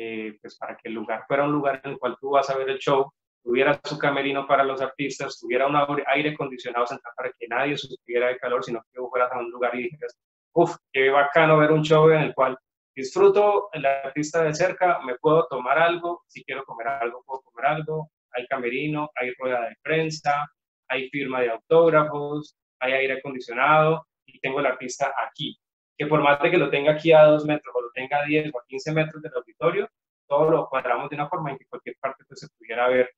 eh, 0.00 0.38
pues 0.40 0.56
para 0.56 0.76
que 0.76 0.88
el 0.88 0.94
lugar 0.94 1.24
fuera 1.26 1.44
un 1.44 1.50
lugar 1.50 1.80
en 1.82 1.92
el 1.92 1.98
cual 1.98 2.16
tú 2.20 2.30
vas 2.30 2.48
a 2.50 2.56
ver 2.56 2.70
el 2.70 2.78
show, 2.78 3.12
tuviera 3.42 3.80
su 3.82 3.98
camerino 3.98 4.46
para 4.46 4.62
los 4.62 4.80
artistas, 4.80 5.40
tuviera 5.40 5.66
un 5.66 6.02
aire 6.06 6.30
acondicionado 6.30 6.86
central 6.86 7.14
para 7.16 7.32
que 7.32 7.48
nadie 7.48 7.76
sufriera 7.76 8.28
de 8.28 8.38
calor, 8.38 8.62
sino 8.62 8.80
que 8.92 9.00
fueras 9.00 9.32
a 9.32 9.38
un 9.38 9.50
lugar 9.50 9.74
y 9.74 9.84
dijeras, 9.84 10.16
uff, 10.52 10.76
qué 10.92 11.10
bacano 11.10 11.58
ver 11.58 11.72
un 11.72 11.82
show 11.82 12.10
en 12.10 12.22
el 12.22 12.34
cual 12.34 12.56
disfruto 12.94 13.68
el 13.72 13.86
artista 13.86 14.42
de 14.42 14.54
cerca, 14.54 15.00
me 15.04 15.16
puedo 15.16 15.46
tomar 15.48 15.78
algo, 15.78 16.24
si 16.26 16.44
quiero 16.44 16.64
comer 16.64 16.88
algo, 16.88 17.22
puedo 17.24 17.42
comer 17.42 17.66
algo, 17.66 18.10
hay 18.32 18.46
camerino, 18.46 19.10
hay 19.14 19.32
rueda 19.38 19.62
de 19.62 19.76
prensa, 19.82 20.46
hay 20.88 21.08
firma 21.10 21.40
de 21.40 21.50
autógrafos, 21.50 22.56
hay 22.80 22.92
aire 22.92 23.18
acondicionado 23.18 24.06
y 24.26 24.40
tengo 24.40 24.60
el 24.60 24.66
artista 24.66 25.12
aquí. 25.26 25.58
Que 25.96 26.06
por 26.06 26.22
más 26.22 26.40
de 26.40 26.50
que 26.50 26.58
lo 26.58 26.70
tenga 26.70 26.92
aquí 26.92 27.12
a 27.12 27.22
dos 27.24 27.44
metros 27.44 27.74
o 27.74 27.82
lo 27.82 27.90
tenga 27.92 28.20
a 28.20 28.24
10 28.24 28.52
o 28.54 28.58
a 28.58 28.64
15 28.66 28.92
metros 28.92 29.22
del 29.22 29.32
auditorio, 29.34 29.88
todo 30.28 30.50
lo 30.50 30.68
cuadramos 30.68 31.08
de 31.10 31.16
una 31.16 31.28
forma 31.28 31.50
en 31.50 31.58
que 31.58 31.66
cualquier 31.66 31.96
parte 32.00 32.24
pues, 32.26 32.40
se 32.40 32.48
pudiera 32.56 32.88
ver 32.88 33.10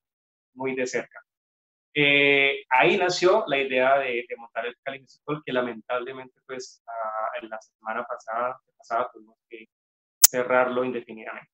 muy 0.53 0.75
de 0.75 0.87
cerca. 0.87 1.19
Eh, 1.93 2.63
ahí 2.69 2.97
nació 2.97 3.43
la 3.47 3.57
idea 3.57 3.99
de, 3.99 4.25
montar 4.37 4.65
el 4.65 4.75
Cali 4.83 5.01
Music 5.01 5.21
que 5.45 5.51
lamentablemente 5.51 6.39
pues 6.47 6.83
en 7.41 7.49
la 7.49 7.59
semana 7.59 8.05
pasada, 8.05 8.59
pasada 8.77 9.09
tuvimos 9.13 9.37
que 9.49 9.67
cerrarlo 10.21 10.85
indefinidamente. 10.85 11.51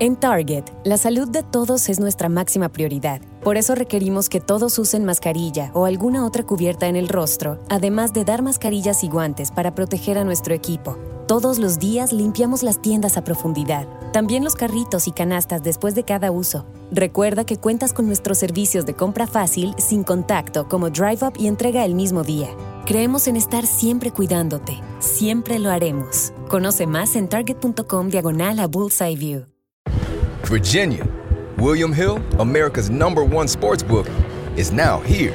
En 0.00 0.16
Target, 0.18 0.64
la 0.84 0.96
salud 0.96 1.28
de 1.28 1.42
todos 1.42 1.88
es 1.88 2.00
nuestra 2.00 2.28
máxima 2.28 2.68
prioridad. 2.68 3.20
Por 3.42 3.56
eso 3.56 3.74
requerimos 3.74 4.28
que 4.28 4.40
todos 4.40 4.78
usen 4.78 5.04
mascarilla 5.04 5.70
o 5.74 5.86
alguna 5.86 6.24
otra 6.24 6.44
cubierta 6.44 6.86
en 6.86 6.96
el 6.96 7.08
rostro, 7.08 7.58
además 7.68 8.12
de 8.12 8.24
dar 8.24 8.42
mascarillas 8.42 9.02
y 9.04 9.08
guantes 9.08 9.50
para 9.50 9.74
proteger 9.74 10.18
a 10.18 10.24
nuestro 10.24 10.54
equipo. 10.54 10.96
Todos 11.26 11.58
los 11.58 11.78
días 11.78 12.12
limpiamos 12.12 12.62
las 12.62 12.80
tiendas 12.80 13.16
a 13.16 13.24
profundidad, 13.24 13.86
también 14.12 14.44
los 14.44 14.54
carritos 14.54 15.08
y 15.08 15.12
canastas 15.12 15.62
después 15.62 15.94
de 15.94 16.04
cada 16.04 16.30
uso. 16.30 16.66
Recuerda 16.90 17.44
que 17.44 17.56
cuentas 17.56 17.92
con 17.92 18.06
nuestros 18.06 18.38
servicios 18.38 18.86
de 18.86 18.94
compra 18.94 19.26
fácil, 19.26 19.74
sin 19.78 20.04
contacto, 20.04 20.68
como 20.68 20.90
Drive 20.90 21.26
Up 21.26 21.34
y 21.38 21.46
entrega 21.46 21.84
el 21.84 21.94
mismo 21.94 22.22
día. 22.22 22.48
Creemos 22.86 23.28
en 23.28 23.36
estar 23.36 23.66
siempre 23.66 24.10
cuidándote. 24.10 24.80
Siempre 24.98 25.58
lo 25.58 25.70
haremos. 25.70 26.32
Conoce 26.48 26.86
más 26.86 27.16
en 27.16 27.28
target.com 27.28 28.08
diagonal 28.08 28.58
a 28.60 28.66
Bullseye 28.66 29.16
View. 29.16 29.46
Virginia, 30.50 31.04
William 31.58 31.92
Hill, 31.92 32.22
America's 32.38 32.88
number 32.88 33.22
one 33.22 33.46
sports 33.46 33.82
book, 33.82 34.06
is 34.56 34.72
now 34.72 35.00
here. 35.04 35.34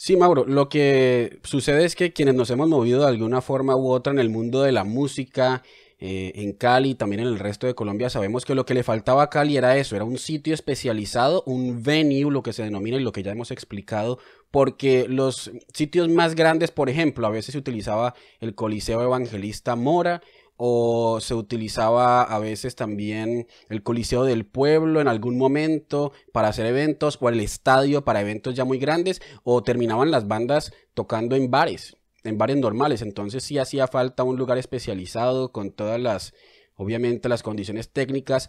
Sí, 0.00 0.16
Mauro, 0.16 0.44
lo 0.46 0.68
que 0.68 1.40
sucede 1.42 1.84
es 1.84 1.96
que 1.96 2.12
quienes 2.12 2.36
nos 2.36 2.50
hemos 2.50 2.68
movido 2.68 3.00
de 3.00 3.08
alguna 3.08 3.40
forma 3.40 3.74
u 3.74 3.90
otra 3.90 4.12
en 4.12 4.20
el 4.20 4.30
mundo 4.30 4.62
de 4.62 4.70
la 4.70 4.84
música, 4.84 5.64
eh, 5.98 6.30
en 6.36 6.52
Cali 6.52 6.94
también 6.94 7.18
en 7.22 7.26
el 7.26 7.40
resto 7.40 7.66
de 7.66 7.74
Colombia, 7.74 8.08
sabemos 8.08 8.44
que 8.44 8.54
lo 8.54 8.64
que 8.64 8.74
le 8.74 8.84
faltaba 8.84 9.24
a 9.24 9.28
Cali 9.28 9.56
era 9.56 9.76
eso, 9.76 9.96
era 9.96 10.04
un 10.04 10.18
sitio 10.18 10.54
especializado, 10.54 11.42
un 11.46 11.82
venue, 11.82 12.30
lo 12.30 12.44
que 12.44 12.52
se 12.52 12.62
denomina 12.62 12.96
y 12.96 13.00
lo 13.00 13.10
que 13.10 13.24
ya 13.24 13.32
hemos 13.32 13.50
explicado, 13.50 14.20
porque 14.52 15.06
los 15.08 15.50
sitios 15.74 16.08
más 16.08 16.36
grandes, 16.36 16.70
por 16.70 16.88
ejemplo, 16.88 17.26
a 17.26 17.30
veces 17.30 17.54
se 17.54 17.58
utilizaba 17.58 18.14
el 18.38 18.54
Coliseo 18.54 19.02
Evangelista 19.02 19.74
Mora, 19.74 20.22
o 20.58 21.20
se 21.20 21.34
utilizaba 21.34 22.22
a 22.22 22.38
veces 22.40 22.74
también 22.74 23.46
el 23.68 23.84
Coliseo 23.84 24.24
del 24.24 24.44
Pueblo 24.44 25.00
en 25.00 25.06
algún 25.06 25.38
momento 25.38 26.12
para 26.32 26.48
hacer 26.48 26.66
eventos 26.66 27.16
o 27.20 27.28
el 27.28 27.38
estadio 27.38 28.04
para 28.04 28.20
eventos 28.20 28.54
ya 28.54 28.64
muy 28.64 28.78
grandes 28.78 29.22
o 29.44 29.62
terminaban 29.62 30.10
las 30.10 30.26
bandas 30.26 30.72
tocando 30.94 31.36
en 31.36 31.50
bares, 31.50 31.96
en 32.24 32.38
bares 32.38 32.56
normales, 32.56 33.02
entonces 33.02 33.44
sí 33.44 33.56
hacía 33.58 33.86
falta 33.86 34.24
un 34.24 34.36
lugar 34.36 34.58
especializado 34.58 35.52
con 35.52 35.70
todas 35.70 36.00
las 36.00 36.34
obviamente 36.74 37.28
las 37.28 37.42
condiciones 37.42 37.90
técnicas 37.90 38.48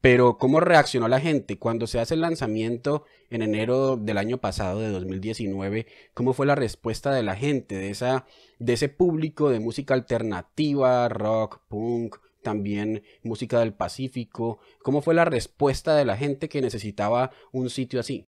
pero 0.00 0.38
¿cómo 0.38 0.60
reaccionó 0.60 1.08
la 1.08 1.20
gente 1.20 1.58
cuando 1.58 1.86
se 1.86 2.00
hace 2.00 2.14
el 2.14 2.22
lanzamiento 2.22 3.04
en 3.28 3.42
enero 3.42 3.96
del 3.96 4.16
año 4.16 4.38
pasado, 4.38 4.80
de 4.80 4.88
2019? 4.88 5.86
¿Cómo 6.14 6.32
fue 6.32 6.46
la 6.46 6.54
respuesta 6.54 7.12
de 7.12 7.22
la 7.22 7.36
gente, 7.36 7.74
de, 7.74 7.90
esa, 7.90 8.26
de 8.58 8.72
ese 8.72 8.88
público 8.88 9.50
de 9.50 9.60
música 9.60 9.92
alternativa, 9.92 11.08
rock, 11.10 11.60
punk, 11.68 12.16
también 12.42 13.02
música 13.22 13.60
del 13.60 13.74
Pacífico? 13.74 14.60
¿Cómo 14.82 15.02
fue 15.02 15.14
la 15.14 15.26
respuesta 15.26 15.94
de 15.94 16.06
la 16.06 16.16
gente 16.16 16.48
que 16.48 16.62
necesitaba 16.62 17.30
un 17.52 17.68
sitio 17.68 18.00
así? 18.00 18.26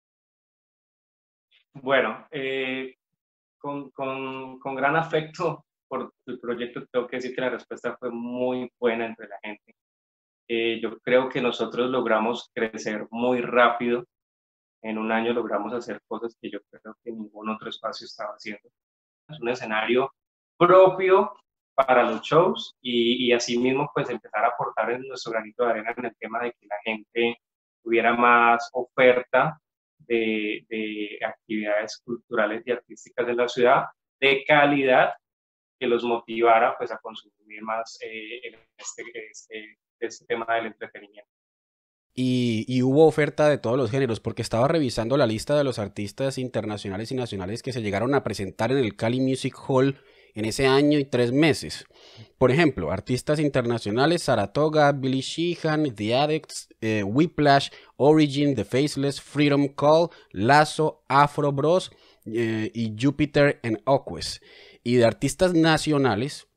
Bueno, 1.73 2.27
eh, 2.31 2.97
con, 3.57 3.91
con, 3.93 4.59
con 4.59 4.75
gran 4.75 4.95
afecto 4.97 5.65
por 5.89 6.13
el 6.27 6.39
proyecto, 6.39 6.85
tengo 6.93 7.07
que 7.07 7.17
decir 7.17 7.35
que 7.35 7.41
la 7.41 7.51
respuesta 7.51 7.97
fue 7.99 8.11
muy 8.11 8.71
buena 8.79 9.07
entre 9.07 9.27
la 9.27 9.39
gente 9.43 9.75
eh, 10.49 10.81
yo 10.81 10.99
creo 11.01 11.29
que 11.29 11.41
nosotros 11.41 11.91
logramos 11.91 12.51
crecer 12.55 13.07
muy 13.11 13.41
rápido. 13.41 14.07
En 14.83 14.99
un 14.99 15.13
año 15.13 15.33
logramos 15.33 15.73
hacer 15.73 16.01
cosas 16.07 16.37
que 16.41 16.51
yo 16.51 16.59
creo 16.71 16.97
que 17.03 17.13
ningún 17.13 17.49
otro 17.51 17.69
espacio 17.71 18.05
estaba 18.05 18.33
haciendo. 18.33 18.69
Es 19.29 19.41
un 19.41 19.49
escenario 19.49 20.13
propio 20.59 21.33
para 21.75 22.03
los 22.03 22.21
shows 22.23 22.77
y, 22.81 23.27
y 23.27 23.33
asimismo 23.33 23.91
pues 23.95 24.11
empezar 24.11 24.45
a 24.45 24.49
aportar 24.49 24.91
en 24.91 25.09
nuestro 25.09 25.33
granito 25.33 25.65
de 25.65 25.71
arena 25.71 25.95
en 25.97 26.05
el 26.07 26.17
tema 26.17 26.43
de 26.43 26.53
que 26.53 26.67
la 26.67 26.77
gente 26.85 27.39
tuviera 27.83 28.15
más 28.15 28.69
oferta 28.73 29.59
de, 29.99 30.67
de 30.69 31.19
actividades 31.25 32.01
culturales 32.05 32.63
y 32.67 32.73
artísticas 32.73 33.29
en 33.29 33.37
la 33.37 33.49
ciudad 33.49 33.85
de 34.21 34.45
calidad 34.47 35.13
que 35.79 35.87
los 35.87 36.05
motivara 36.05 36.77
pues 36.79 36.93
a 36.93 36.99
consumir 36.99 37.63
más 37.63 37.99
eh, 38.03 38.41
este, 38.77 39.03
este, 39.31 39.79
este 40.07 40.25
tema 40.27 40.47
del 40.55 40.67
entretenimiento. 40.67 41.31
Y, 42.15 42.83
hubo 42.83 43.07
oferta 43.07 43.49
de 43.49 43.57
todos 43.57 43.79
los 43.79 43.91
géneros, 43.91 44.21
porque 44.21 44.43
estaba 44.43 44.69
revisando 44.69 45.17
la 45.17 45.27
lista 45.27 45.57
de 45.57 45.65
los 45.65 45.79
artistas 45.79 46.37
internacionales 46.37 47.11
y 47.11 47.15
nacionales 47.15 47.63
que 47.63 47.73
se 47.73 47.81
llegaron 47.81 48.15
a 48.15 48.23
presentar 48.23 48.71
en 48.71 48.79
el 48.79 48.97
Cali 48.97 49.21
Music 49.21 49.55
Hall 49.67 49.99
en 50.35 50.45
ese 50.45 50.67
año 50.67 50.99
y 50.99 51.05
tres 51.07 51.33
meses. 51.33 51.87
Por 52.37 52.51
ejemplo, 52.51 52.91
artistas 52.91 53.39
internacionales, 53.39 54.25
Saratoga, 54.25 54.93
Billy 54.93 55.21
Sheehan, 55.21 55.95
The 55.95 56.15
Addicts, 56.15 56.69
eh, 56.81 57.03
Whiplash, 57.03 57.71
Origin, 57.97 58.55
The 58.55 58.65
Faceless, 58.65 59.21
Freedom 59.21 59.69
Call, 59.69 60.11
Lazo, 60.33 61.05
Afro 61.09 61.53
Bros 61.53 61.93
eh, 62.27 62.71
y 62.75 62.95
Jupiter 63.01 63.59
and 63.63 63.81
Oquest. 63.85 64.43
Y 64.83 64.97
de 64.97 65.07
artistas 65.07 65.55
nacionales, 65.55 66.49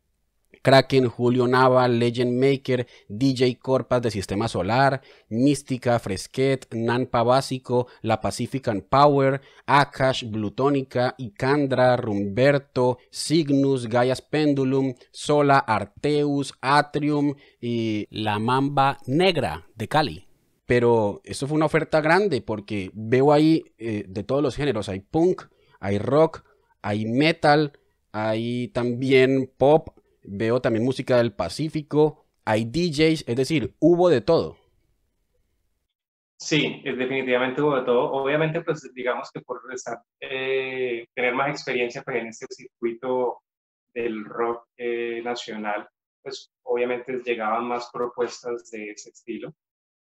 Kraken, 0.66 1.10
Julio 1.10 1.48
Nava, 1.48 1.88
Legend 1.88 2.34
Maker, 2.44 2.88
DJ 3.08 3.60
Corpas 3.60 4.02
de 4.02 4.10
Sistema 4.10 4.48
Solar, 4.48 5.00
Mística, 5.30 6.00
Fresquet, 6.00 6.74
Nanpa 6.74 7.22
Básico, 7.22 7.86
La 8.02 8.20
Pacifican 8.20 8.82
Power, 8.82 9.42
Akash, 9.68 10.24
Blutónica, 10.24 11.14
Icandra, 11.20 11.96
Rumberto, 11.98 12.98
Cygnus, 13.12 13.88
Gaias 13.88 14.24
Pendulum, 14.24 14.96
Sola, 15.12 15.60
Arteus, 15.60 16.56
Atrium 16.62 17.36
y 17.62 18.08
La 18.10 18.40
Mamba 18.40 18.98
Negra 19.06 19.68
de 19.76 19.88
Cali. 19.88 20.28
Pero 20.66 21.22
eso 21.26 21.46
fue 21.46 21.58
una 21.58 21.68
oferta 21.68 22.02
grande 22.02 22.42
porque 22.42 22.90
veo 22.96 23.34
ahí 23.34 23.66
eh, 23.78 24.06
de 24.08 24.24
todos 24.24 24.42
los 24.42 24.56
géneros, 24.56 24.90
hay 24.90 25.02
punk, 25.02 25.44
hay 25.80 26.00
rock, 26.00 26.44
hay 26.82 27.06
metal, 27.06 27.74
hay 28.12 28.70
también 28.70 29.52
pop, 29.60 29.90
veo 30.28 30.62
también 30.62 30.86
música 30.86 31.18
del 31.18 31.34
Pacífico, 31.34 32.26
hay 32.46 32.66
DJs, 32.66 33.26
es 33.28 33.36
decir, 33.36 33.76
hubo 33.80 34.10
de 34.10 34.22
todo. 34.22 34.58
Sí, 36.38 36.82
definitivamente 36.84 37.62
hubo 37.62 37.76
de 37.78 37.84
todo. 37.84 38.12
Obviamente, 38.12 38.62
pues 38.62 38.92
digamos 38.94 39.32
que 39.32 39.42
por 39.42 39.62
eh, 40.20 41.08
tener 41.14 41.34
más 41.34 41.50
experiencia 41.50 42.04
pues, 42.04 42.18
en 42.18 42.28
este 42.28 42.46
circuito 42.50 43.42
del 43.94 44.26
rock 44.26 44.68
eh, 44.78 45.22
nacional, 45.24 45.88
pues 46.22 46.52
obviamente 46.64 47.22
llegaban 47.24 47.66
más 47.66 47.90
propuestas 47.92 48.70
de 48.70 48.92
ese 48.92 49.10
estilo. 49.10 49.54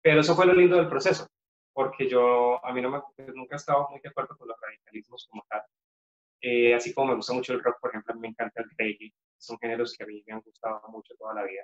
Pero 0.02 0.22
eso 0.22 0.36
fue 0.36 0.46
lo 0.46 0.54
lindo 0.54 0.78
del 0.78 0.88
proceso, 0.88 1.28
porque 1.74 2.10
yo, 2.10 2.64
a 2.66 2.74
mí 2.74 2.82
no 2.82 2.90
me, 2.90 3.02
nunca 3.34 3.56
he 3.56 3.58
estado 3.58 3.88
muy 3.90 4.00
de 4.02 4.10
acuerdo 4.10 4.38
con 4.38 4.48
los 4.48 4.58
radicalismos 4.60 5.28
como 5.30 5.44
tal. 5.50 5.62
Eh, 6.46 6.74
así 6.76 6.94
como 6.94 7.08
me 7.08 7.16
gusta 7.16 7.34
mucho 7.34 7.54
el 7.54 7.64
rock, 7.64 7.78
por 7.80 7.92
ejemplo, 7.92 8.16
me 8.16 8.28
encanta 8.28 8.62
el 8.62 8.70
reggae, 8.78 9.14
son 9.38 9.58
géneros 9.60 9.96
que 9.98 10.04
a 10.04 10.08
mí 10.08 10.22
me 10.28 10.34
han 10.34 10.42
gustado 10.42 10.82
mucho 10.90 11.16
toda 11.18 11.36
la 11.36 11.44
vida. 11.44 11.64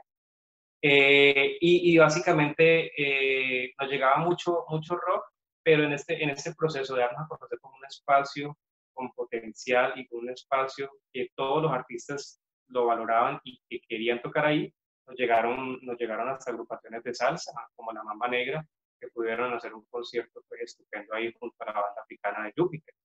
Eh, 0.82 1.58
y, 1.60 1.98
básicamente 1.98 2.92
eh, 2.98 3.74
nos 3.78 3.90
llegaba 3.92 4.18
mucho, 4.20 4.64
mucho 4.70 4.96
rock, 4.96 5.26
pero 5.62 5.84
en 5.84 5.92
este, 5.92 6.24
en 6.24 6.30
este 6.30 6.56
proceso 6.56 6.96
de 6.96 7.02
darnos 7.02 7.26
a 7.26 7.28
conocer 7.28 7.60
como 7.60 7.76
un 7.76 7.86
espacio 7.86 8.58
con 8.94 9.12
potencial 9.12 9.94
y 9.98 10.08
con 10.08 10.20
un 10.20 10.30
espacio 10.30 10.90
que 11.12 11.28
todos 11.36 11.62
los 11.62 11.74
artistas 11.74 12.40
lo 12.68 12.86
valoraban 12.86 13.42
y 13.44 13.62
que 13.70 13.82
querían 13.82 14.22
tocar 14.22 14.46
ahí, 14.46 14.74
nos 15.06 15.18
llegaron, 15.18 15.80
nos 15.82 15.98
llegaron 16.00 16.30
hasta 16.30 16.52
agrupaciones 16.52 17.04
de 17.04 17.14
salsa, 17.14 17.52
como 17.76 17.92
la 17.92 18.04
Mamba 18.04 18.30
Negra, 18.30 18.66
que 18.98 19.10
pudieron 19.10 19.54
hacer 19.54 19.74
un 19.74 19.84
concierto 19.90 20.42
pues, 20.48 20.62
estupendo 20.62 21.16
ahí 21.16 21.34
junto 21.38 21.56
a 21.64 21.66
la 21.66 21.74
banda 21.74 22.02
africana 22.02 22.46
de 22.46 22.54
Júpiter. 22.56 22.96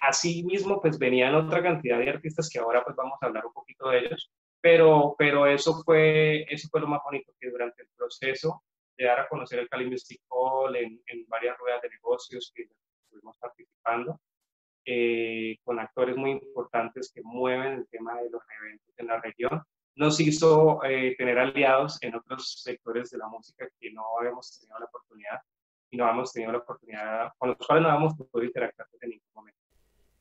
Asimismo, 0.00 0.80
pues 0.80 0.98
venían 0.98 1.34
otra 1.34 1.62
cantidad 1.62 1.98
de 1.98 2.10
artistas 2.10 2.48
que 2.48 2.58
ahora 2.58 2.82
pues 2.84 2.96
vamos 2.96 3.18
a 3.20 3.26
hablar 3.26 3.46
un 3.46 3.52
poquito 3.52 3.88
de 3.88 4.00
ellos, 4.00 4.30
pero, 4.60 5.14
pero 5.18 5.46
eso, 5.46 5.82
fue, 5.84 6.44
eso 6.52 6.68
fue 6.70 6.80
lo 6.80 6.88
más 6.88 7.00
bonito, 7.04 7.32
que 7.38 7.50
durante 7.50 7.82
el 7.82 7.88
proceso 7.96 8.62
de 8.96 9.06
dar 9.06 9.20
a 9.20 9.28
conocer 9.28 9.58
el 9.58 9.68
Cali 9.68 9.88
Music 9.88 10.20
Hall 10.28 10.74
en, 10.76 11.00
en 11.06 11.26
varias 11.28 11.56
ruedas 11.58 11.82
de 11.82 11.90
negocios 11.90 12.52
que 12.54 12.68
estuvimos 13.04 13.36
participando, 13.38 14.20
eh, 14.88 15.58
con 15.64 15.80
actores 15.80 16.16
muy 16.16 16.30
importantes 16.30 17.10
que 17.12 17.20
mueven 17.22 17.72
el 17.72 17.88
tema 17.88 18.20
de 18.22 18.30
los 18.30 18.42
eventos 18.60 18.94
en 18.96 19.06
la 19.08 19.20
región, 19.20 19.62
nos 19.96 20.20
hizo 20.20 20.84
eh, 20.84 21.16
tener 21.16 21.38
aliados 21.38 22.00
en 22.02 22.14
otros 22.14 22.60
sectores 22.62 23.10
de 23.10 23.18
la 23.18 23.26
música 23.28 23.68
que 23.80 23.90
no 23.90 24.04
habíamos 24.18 24.58
tenido 24.58 24.78
la 24.78 24.86
oportunidad 24.86 25.40
y 25.90 25.96
no 25.96 26.04
habíamos 26.04 26.32
tenido 26.32 26.52
la 26.52 26.58
oportunidad, 26.58 27.32
con 27.38 27.50
los 27.50 27.58
cuales 27.58 27.82
no 27.82 27.88
habíamos 27.88 28.14
podido 28.14 28.44
interactuar 28.44 28.88
en 29.00 29.10
ningún 29.10 29.28
momento. 29.34 29.65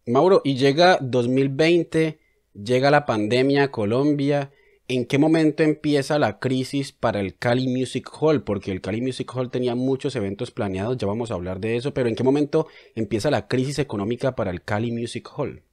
Mauro, 0.08 0.42
y 0.44 0.56
llega 0.56 0.98
2020, 1.02 2.20
llega 2.54 2.92
la 2.92 3.06
pandemia 3.06 3.64
a 3.64 3.72
Colombia 3.72 4.52
¿En 4.88 5.08
qué 5.08 5.18
momento 5.18 5.64
empieza 5.64 6.20
la 6.20 6.38
crisis 6.38 6.92
para 6.92 7.20
el 7.20 7.36
Cali 7.40 7.68
Music 7.68 8.08
Hall? 8.22 8.44
Porque 8.44 8.72
el 8.72 8.82
Cali 8.82 9.02
Music 9.02 9.32
Hall 9.34 9.50
tenía 9.50 9.74
muchos 9.74 10.16
eventos 10.16 10.52
planeados, 10.52 10.96
ya 10.98 11.08
vamos 11.08 11.32
a 11.32 11.34
hablar 11.34 11.60
de 11.60 11.76
eso, 11.76 11.92
pero 11.92 12.08
¿en 12.08 12.16
qué 12.16 12.24
momento 12.24 12.68
empieza 12.94 13.32
la 13.32 13.48
crisis 13.48 13.80
económica 13.80 14.36
para 14.36 14.52
el 14.52 14.62
Cali 14.62 14.92
Music 14.92 15.28
Hall? 15.36 15.64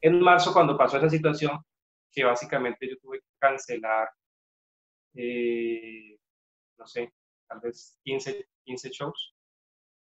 En 0.00 0.20
marzo, 0.20 0.52
cuando 0.52 0.76
pasó 0.76 0.96
esa 0.96 1.08
situación, 1.08 1.64
que 2.10 2.24
básicamente 2.24 2.88
yo 2.90 2.98
tuve 2.98 3.20
que 3.20 3.26
cancelar, 3.38 4.08
eh, 5.14 6.18
no 6.76 6.88
sé, 6.88 7.12
tal 7.46 7.60
vez 7.60 8.00
15, 8.02 8.48
15 8.64 8.90
shows, 8.90 9.32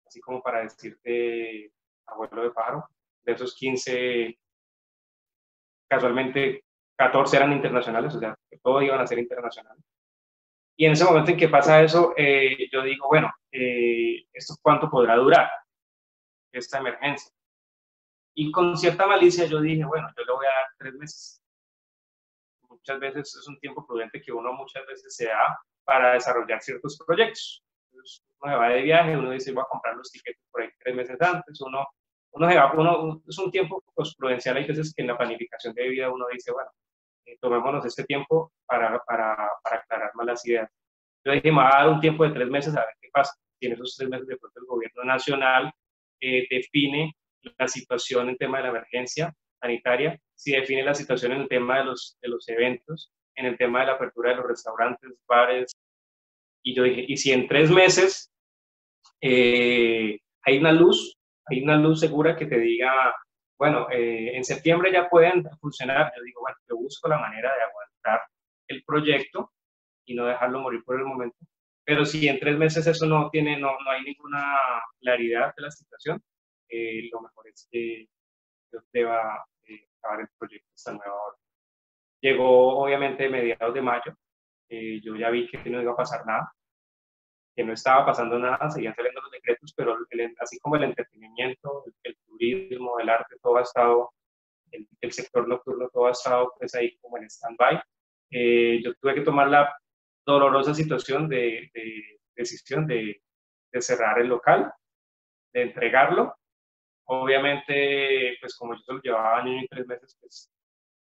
así 0.08 0.20
como 0.22 0.42
para 0.42 0.64
decirte 0.64 1.72
abuelo 2.08 2.42
de 2.42 2.50
pájaro. 2.50 2.90
De 3.24 3.34
esos 3.34 3.56
15, 3.56 4.38
casualmente 5.90 6.64
14 6.98 7.38
eran 7.38 7.54
internacionales, 7.54 8.16
o 8.16 8.20
sea, 8.20 8.36
que 8.50 8.58
todos 8.60 8.84
iban 8.84 9.00
a 9.00 9.08
ser 9.08 9.20
internacionales. 9.20 9.84
Y 10.76 10.86
en 10.86 10.94
ese 10.94 11.06
momento 11.06 11.32
en 11.32 11.38
que 11.38 11.50
pasa 11.50 11.82
eso, 11.84 12.14
eh, 12.18 12.70
yo 12.72 12.82
digo, 12.82 13.08
bueno, 13.08 13.32
eh, 13.52 14.26
¿esto 14.34 14.56
cuánto 14.62 14.90
podrá 14.90 15.16
durar? 15.16 15.50
Esta 16.52 16.80
emergencia. 16.80 17.32
Y 18.36 18.52
con 18.52 18.76
cierta 18.78 19.06
malicia 19.06 19.46
yo 19.46 19.62
dije, 19.62 19.86
bueno, 19.86 20.08
yo 20.18 20.24
le 20.24 20.34
voy 20.34 20.46
a 20.46 20.50
dar 20.50 20.66
tres 20.78 20.94
meses. 20.96 21.44
Muchas 22.68 23.00
veces 23.00 23.36
es 23.36 23.48
un 23.48 23.60
tiempo 23.60 23.86
prudente 23.86 24.22
que 24.22 24.32
uno 24.32 24.54
muchas 24.54 24.86
veces 24.88 25.16
se 25.16 25.28
da 25.28 25.60
para 25.84 26.14
desarrollar 26.14 26.62
ciertos 26.62 26.98
proyectos. 27.06 27.64
Entonces, 27.92 28.24
uno 28.40 28.54
se 28.54 28.58
va 28.58 28.70
de 28.70 28.82
viaje, 28.82 29.16
uno 29.16 29.32
dice, 29.32 29.52
voy 29.52 29.64
a 29.64 29.70
comprar 29.70 29.96
los 29.96 30.12
tickets 30.12 30.40
por 30.52 30.64
ahí 30.64 30.70
tres 30.80 30.96
meses 30.96 31.22
antes, 31.22 31.62
uno, 31.62 31.86
uno 32.34 32.50
se 32.50 32.58
va, 32.58 32.74
uno, 32.74 33.22
es 33.28 33.38
un 33.38 33.52
tiempo 33.52 33.84
pues, 33.94 34.16
prudencial, 34.16 34.58
hay 34.58 34.66
veces 34.66 34.94
que 34.96 35.04
en 35.04 35.08
la 35.08 35.18
planificación 35.18 35.74
de 35.74 35.88
vida 35.88 36.12
uno 36.12 36.26
dice, 36.32 36.52
bueno, 36.52 36.70
eh, 37.26 37.38
tomémonos 37.40 37.86
este 37.86 38.04
tiempo 38.04 38.52
para, 38.66 39.00
para, 39.06 39.50
para, 39.64 39.78
aclarar 39.78 40.12
más 40.16 40.26
las 40.26 40.46
ideas. 40.46 40.70
Yo 41.26 41.32
dije, 41.32 41.52
me 41.52 41.58
va 41.58 41.70
a 41.70 41.84
dar 41.84 41.94
un 41.94 42.00
tiempo 42.00 42.24
de 42.24 42.32
tres 42.32 42.50
meses 42.50 42.76
a 42.76 42.82
ver 42.82 42.96
qué 43.00 43.10
pasa. 43.14 43.34
Si 43.60 43.68
en 43.68 43.74
esos 43.74 43.96
tres 43.96 44.10
meses 44.10 44.28
de 44.28 44.38
pronto 44.38 44.60
el 44.60 44.66
gobierno 44.66 45.04
nacional 45.04 45.72
eh, 46.20 46.48
define 46.50 47.16
la 47.58 47.68
situación 47.68 48.30
en 48.30 48.38
tema 48.38 48.58
de 48.58 48.64
la 48.64 48.70
emergencia 48.70 49.34
sanitaria, 49.62 50.20
si 50.36 50.52
define 50.52 50.84
la 50.84 50.94
situación 50.94 51.34
en 51.34 51.42
el 51.42 51.48
tema 51.48 51.78
de 51.80 51.86
los, 51.86 52.18
de 52.22 52.28
los 52.30 52.48
eventos, 52.50 53.12
en 53.36 53.46
el 53.46 53.58
tema 53.58 53.82
de 53.82 53.88
la 53.88 53.94
apertura 53.94 54.32
de 54.32 54.38
los 54.38 54.48
restaurantes, 54.48 55.12
bares. 55.28 55.72
Y 56.64 56.76
yo 56.76 56.84
dije, 56.84 57.06
y 57.08 57.18
si 57.18 57.32
en 57.32 57.48
tres 57.48 57.70
meses 57.70 58.32
eh, 59.22 60.20
hay 60.44 60.58
una 60.58 60.72
luz, 60.72 61.18
hay 61.46 61.64
una 61.64 61.78
luz 61.78 62.00
segura 62.00 62.36
que 62.36 62.46
te 62.46 62.60
diga, 62.60 63.14
bueno, 63.58 63.88
eh, 63.92 64.36
en 64.36 64.44
septiembre 64.44 64.92
ya 64.92 65.10
pueden 65.10 65.44
funcionar. 65.60 66.12
Yo 66.16 66.24
digo, 66.24 66.42
bueno, 66.42 66.58
yo 66.68 66.78
busco 66.78 67.08
la 67.08 67.20
manera 67.20 67.54
de 67.54 67.62
aguantar 67.62 68.28
el 68.68 68.84
proyecto 68.84 69.52
y 70.06 70.16
no 70.16 70.26
dejarlo 70.26 70.60
morir 70.62 70.84
por 70.84 71.00
el 71.00 71.06
momento. 71.06 71.38
Pero 71.86 72.06
si 72.06 72.28
en 72.28 72.40
tres 72.40 72.58
meses 72.58 72.88
eso 72.88 73.06
no 73.06 73.30
tiene, 73.30 73.58
no, 73.58 73.72
no 73.84 73.92
hay 73.92 74.04
ninguna 74.04 74.58
claridad 75.00 75.54
de 75.56 75.64
la 75.64 75.72
situación, 75.72 76.22
eh, 76.70 77.10
lo 77.12 77.22
mejor 77.22 77.48
es 77.48 77.68
que 77.72 78.08
yo 78.72 78.80
deba 78.92 79.46
eh, 79.68 79.88
acabar 80.00 80.22
el 80.22 80.28
proyecto 80.38 80.70
esta 80.74 80.94
nueva 80.94 81.14
hora. 81.14 81.38
Llegó 82.22 82.80
obviamente 82.84 83.30
mediados 83.30 83.74
de 83.74 83.82
mayo, 83.82 84.18
yo 84.70 85.16
ya 85.16 85.30
vi 85.30 85.48
que 85.48 85.70
no 85.70 85.82
iba 85.82 85.92
a 85.92 85.96
pasar 85.96 86.26
nada, 86.26 86.52
que 87.56 87.64
no 87.64 87.74
estaba 87.74 88.06
pasando 88.06 88.40
nada, 88.40 88.70
seguían 88.70 88.96
saliendo 88.96 89.22
los 89.22 89.32
decretos, 89.32 89.74
pero 89.76 89.98
así 90.40 90.60
como 90.60 90.76
el 90.76 90.86
entretenimiento, 90.86 91.86
el, 92.04 92.18
turismo, 92.26 93.00
el 93.00 93.10
arte, 93.10 93.36
todo 93.42 93.58
ha 93.58 93.62
estado, 93.62 94.12
el, 94.72 95.12
sector 95.12 95.48
nocturno, 95.48 95.90
todo 95.90 96.08
ha 96.08 96.12
estado 96.12 96.54
pues 96.58 96.74
ahí 96.76 96.98
como 96.98 97.18
en 97.18 97.26
stand-by. 97.26 97.82
Eh, 98.32 98.82
yo 98.84 98.94
tuve 98.96 99.14
que 99.14 99.22
tomar 99.22 99.50
la 99.50 99.76
dolorosa 100.26 100.74
situación 100.74 101.30
de, 101.30 101.70
decisión 102.36 102.88
de, 102.88 103.22
de, 103.72 103.82
cerrar 103.82 104.20
el 104.20 104.28
local, 104.28 104.74
de 105.54 105.62
entregarlo. 105.64 106.36
Obviamente, 107.06 108.38
pues 108.42 108.56
como 108.58 108.74
yo 108.74 108.80
solo 108.82 109.02
llevaba 109.04 109.40
año 109.40 109.62
y 109.62 109.68
tres 109.68 109.86
meses, 109.86 110.18
pues 110.20 110.50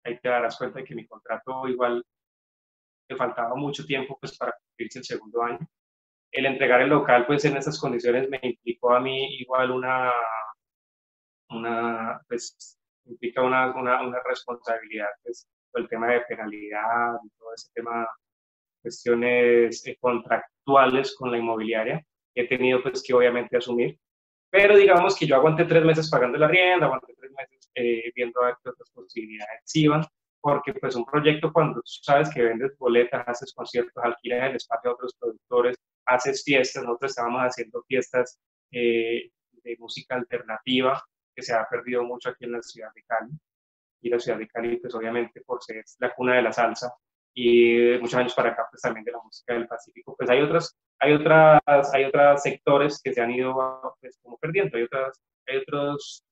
ahí 0.03 0.19
te 0.19 0.29
darás 0.29 0.57
cuenta 0.57 0.79
de 0.79 0.85
que 0.85 0.93
mi 0.93 1.07
contrato 1.07 1.67
igual 1.67 2.05
me 3.09 3.15
faltaba 3.15 3.55
mucho 3.55 3.85
tiempo 3.85 4.17
pues 4.19 4.37
para 4.37 4.53
cumplirse 4.53 4.99
el 4.99 5.05
segundo 5.05 5.41
año 5.41 5.67
el 6.35 6.45
entregar 6.45 6.81
el 6.81 6.89
local, 6.89 7.25
pues 7.25 7.45
en 7.45 7.57
esas 7.57 7.79
condiciones 7.79 8.29
me 8.29 8.39
implicó 8.41 8.93
a 8.93 8.99
mí 8.99 9.37
igual 9.39 9.71
una, 9.71 10.11
una 11.49 12.19
pues 12.27 12.77
implica 13.05 13.41
una, 13.41 13.75
una, 13.75 14.01
una 14.01 14.19
responsabilidad, 14.27 15.07
pues 15.23 15.47
el 15.75 15.87
tema 15.89 16.07
de 16.07 16.21
penalidad 16.21 17.15
y 17.23 17.29
todo 17.37 17.53
ese 17.53 17.69
tema, 17.73 18.07
cuestiones 18.81 19.85
eh, 19.87 19.97
contractuales 19.99 21.15
con 21.15 21.31
la 21.31 21.37
inmobiliaria, 21.37 22.01
he 22.35 22.47
tenido 22.47 22.81
pues 22.81 23.03
que 23.05 23.13
obviamente 23.13 23.57
asumir. 23.57 23.97
Pero 24.49 24.77
digamos 24.77 25.17
que 25.17 25.25
yo 25.27 25.35
aguanté 25.35 25.65
tres 25.65 25.83
meses 25.83 26.09
pagando 26.09 26.37
la 26.37 26.47
rienda, 26.47 26.85
aguanté 26.85 27.13
tres 27.17 27.31
meses 27.31 27.69
eh, 27.75 28.11
viendo 28.15 28.41
a 28.41 28.47
ver 28.47 28.55
qué 28.63 28.69
otras 28.69 28.89
posibilidades 28.91 29.75
iban, 29.75 30.05
porque 30.41 30.73
pues 30.73 30.95
un 30.95 31.05
proyecto 31.05 31.51
cuando 31.51 31.75
tú 31.75 31.81
sabes 32.03 32.33
que 32.33 32.43
vendes 32.43 32.77
boletas, 32.77 33.27
haces 33.27 33.53
conciertos, 33.53 34.03
alquilas 34.03 34.49
el 34.49 34.55
espacio 34.55 34.91
a 34.91 34.93
otros 34.93 35.13
productores, 35.19 35.75
haces 36.05 36.43
fiestas, 36.43 36.83
nosotros 36.83 37.11
estábamos 37.11 37.41
haciendo 37.41 37.83
fiestas 37.83 38.39
eh, 38.71 39.31
de 39.51 39.77
música 39.79 40.15
alternativa, 40.15 41.01
que 41.35 41.41
se 41.41 41.53
ha 41.53 41.67
perdido 41.69 42.03
mucho 42.03 42.29
aquí 42.29 42.45
en 42.45 42.53
la 42.53 42.61
ciudad 42.61 42.89
de 42.93 43.03
Cali. 43.03 43.31
Y 44.01 44.09
la 44.09 44.19
ciudad 44.19 44.37
de 44.37 44.47
Cali, 44.47 44.77
pues 44.77 44.93
obviamente 44.93 45.41
por 45.41 45.63
ser 45.63 45.83
la 45.99 46.13
cuna 46.13 46.35
de 46.35 46.43
la 46.43 46.53
salsa, 46.53 46.93
y 47.37 47.97
muchos 47.99 48.15
años 48.15 48.33
para 48.33 48.51
acá, 48.51 48.65
pues 48.71 48.81
también 48.81 49.03
de 49.03 49.11
la 49.11 49.21
música 49.21 49.53
del 49.53 49.67
Pacífico, 49.67 50.15
pues 50.17 50.29
hay 50.29 50.41
otras, 50.41 50.73
hay 50.99 51.13
otras, 51.13 51.93
hay 51.93 52.05
otros 52.05 52.41
sectores 52.41 53.01
que 53.03 53.13
se 53.13 53.21
han 53.21 53.31
ido 53.31 53.53
pues, 53.99 54.17
como 54.23 54.37
perdiendo, 54.37 54.77
hay, 54.77 54.83
otras, 54.83 55.21
hay 55.45 55.57
otros 55.57 56.23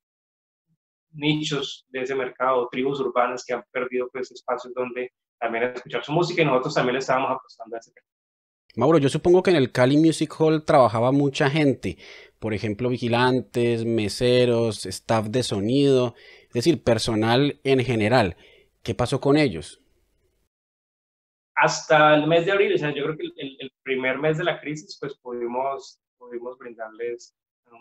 nichos 1.10 1.84
de 1.88 2.02
ese 2.02 2.14
mercado, 2.14 2.68
tribus 2.70 3.00
urbanas 3.00 3.44
que 3.44 3.52
han 3.52 3.62
perdido 3.70 4.08
pues 4.10 4.32
espacios 4.32 4.72
donde 4.72 5.12
también 5.38 5.64
escuchar 5.64 6.02
su 6.02 6.12
música 6.12 6.40
y 6.40 6.46
nosotros 6.46 6.74
también 6.74 6.94
le 6.94 7.00
estábamos 7.00 7.32
apostando 7.32 7.76
a 7.76 7.78
ese 7.80 7.90
mercado. 7.90 8.13
Mauro, 8.76 8.98
yo 8.98 9.08
supongo 9.08 9.42
que 9.42 9.50
en 9.50 9.56
el 9.56 9.70
Cali 9.70 9.96
Music 9.96 10.34
Hall 10.40 10.64
trabajaba 10.64 11.12
mucha 11.12 11.48
gente, 11.48 11.96
por 12.40 12.54
ejemplo, 12.54 12.88
vigilantes, 12.88 13.84
meseros, 13.84 14.84
staff 14.84 15.26
de 15.26 15.44
sonido, 15.44 16.14
es 16.48 16.54
decir, 16.54 16.82
personal 16.82 17.60
en 17.62 17.84
general. 17.84 18.36
¿Qué 18.82 18.96
pasó 18.96 19.20
con 19.20 19.36
ellos? 19.36 19.80
Hasta 21.54 22.16
el 22.16 22.26
mes 22.26 22.46
de 22.46 22.52
abril, 22.52 22.74
o 22.74 22.78
sea, 22.78 22.92
yo 22.92 23.04
creo 23.04 23.16
que 23.16 23.26
el, 23.36 23.72
primer 23.84 24.18
mes 24.18 24.38
de 24.38 24.44
la 24.44 24.60
crisis, 24.60 24.98
pues 25.00 25.14
pudimos, 25.18 26.00
pudimos 26.18 26.58
brindarles 26.58 27.32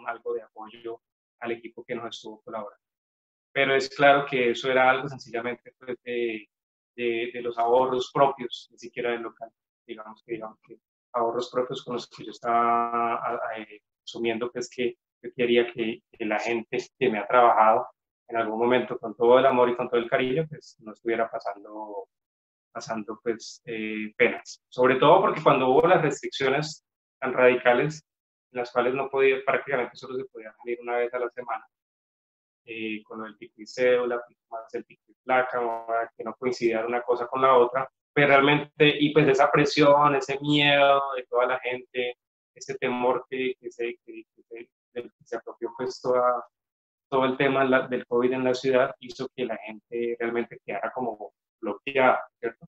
algo 0.06 0.34
de 0.34 0.44
apoyo 0.44 1.02
al 1.40 1.54
equipo 1.54 1.84
que 1.84 1.96
nos 1.96 2.16
estuvo 2.16 2.40
colaborando. 2.42 2.84
Pero 3.52 3.76
es 3.76 3.90
claro 3.90 4.28
que 4.30 4.52
eso 4.52 4.70
era 4.70 4.92
algo 4.92 5.10
sencillamente 5.10 5.74
pues, 5.80 5.98
de, 6.04 6.48
de, 6.96 7.32
de 7.34 7.42
los 7.42 7.58
ahorros 7.58 8.12
propios, 8.14 8.68
ni 8.72 8.78
siquiera 8.78 9.12
del 9.12 9.22
local 9.24 9.50
digamos 9.86 10.24
que, 10.26 10.34
digamos 10.34 10.60
que 10.62 10.78
ahorros 11.13 11.50
propios 11.52 11.84
con 11.84 11.96
los 11.96 12.10
que 12.10 12.26
yo 12.26 12.32
estaba 12.32 13.39
eh, 13.58 13.82
asumiendo 14.04 14.52
pues 14.52 14.69
que 14.69 14.96
yo 15.22 15.30
quería 15.36 15.72
que, 15.72 16.02
la 16.19 16.39
gente 16.39 16.78
que 16.98 17.10
me 17.10 17.19
ha 17.19 17.28
trabajado 17.28 17.88
en 18.28 18.38
algún 18.38 18.60
momento 18.60 18.98
con 18.98 19.15
todo 19.15 19.39
el 19.39 19.46
amor 19.46 19.69
y 19.69 19.76
con 19.76 19.89
todo 19.89 20.00
el 20.00 20.10
cariño 20.10 20.46
pues 20.50 20.76
no 20.80 20.93
estuviera 20.93 21.30
pasando 21.30 22.08
pasando 22.72 23.19
pues 23.22 23.62
eh, 23.65 24.12
penas. 24.17 24.63
Sobre 24.67 24.96
todo 24.96 25.22
porque 25.22 25.43
cuando 25.43 25.69
hubo 25.69 25.88
las 25.88 26.02
restricciones 26.02 26.84
tan 27.19 27.34
radicales 27.34 28.04
en 28.52 28.60
las 28.60 28.72
cuales 28.72 28.96
no 28.96 29.10
podía 29.10 29.38
prácticamente 29.46 29.96
solo 29.96 30.17
se 30.17 30.26
podía 30.26 30.52
salir 30.54 30.80
una 30.82 30.98
vez 30.98 31.13
a 31.13 31.19
la 31.19 31.30
semana 31.30 31.67
eh, 32.65 33.04
con 33.04 33.26
el 33.26 33.38
pico 33.38 33.62
y 33.62 33.67
cédula, 33.67 34.22
más 34.50 34.74
el 34.74 34.86
pico 34.86 35.04
y 35.08 35.15
placa, 35.24 35.60
que 36.17 36.24
no 36.24 36.34
coincidiera 36.36 36.88
una 36.88 37.02
cosa 37.02 37.28
con 37.28 37.41
la 37.41 37.56
otra, 37.56 37.89
pues 38.13 38.28
realmente, 38.28 38.95
y 38.99 39.12
pues 39.12 39.28
esa 39.28 39.52
presión, 39.52 40.15
ese 40.15 40.39
miedo 40.39 41.02
de 41.15 41.23
toda 41.23 41.47
la 41.47 41.60
gente, 41.60 42.17
ese 42.56 42.76
temor 42.76 43.26
que, 43.30 43.56
que 43.60 43.71
se, 43.71 43.97
que, 44.06 44.26
se, 45.23 45.36
apropió 45.36 45.73
pues 45.76 45.99
toda, 45.99 46.45
todo 47.10 47.26
el 47.26 47.38
tema 47.38 47.65
del 47.88 48.06
COVID 48.06 48.34
en 48.34 48.43
la 48.43 48.54
ciudad, 48.54 48.93
hizo 48.99 49.28
que 49.36 49.45
la 49.45 49.58
gente 49.58 50.15
realmente 50.19 50.60
quedara 50.65 50.91
como 50.91 51.34
bloqueada, 51.60 52.23
¿cierto? 52.39 52.65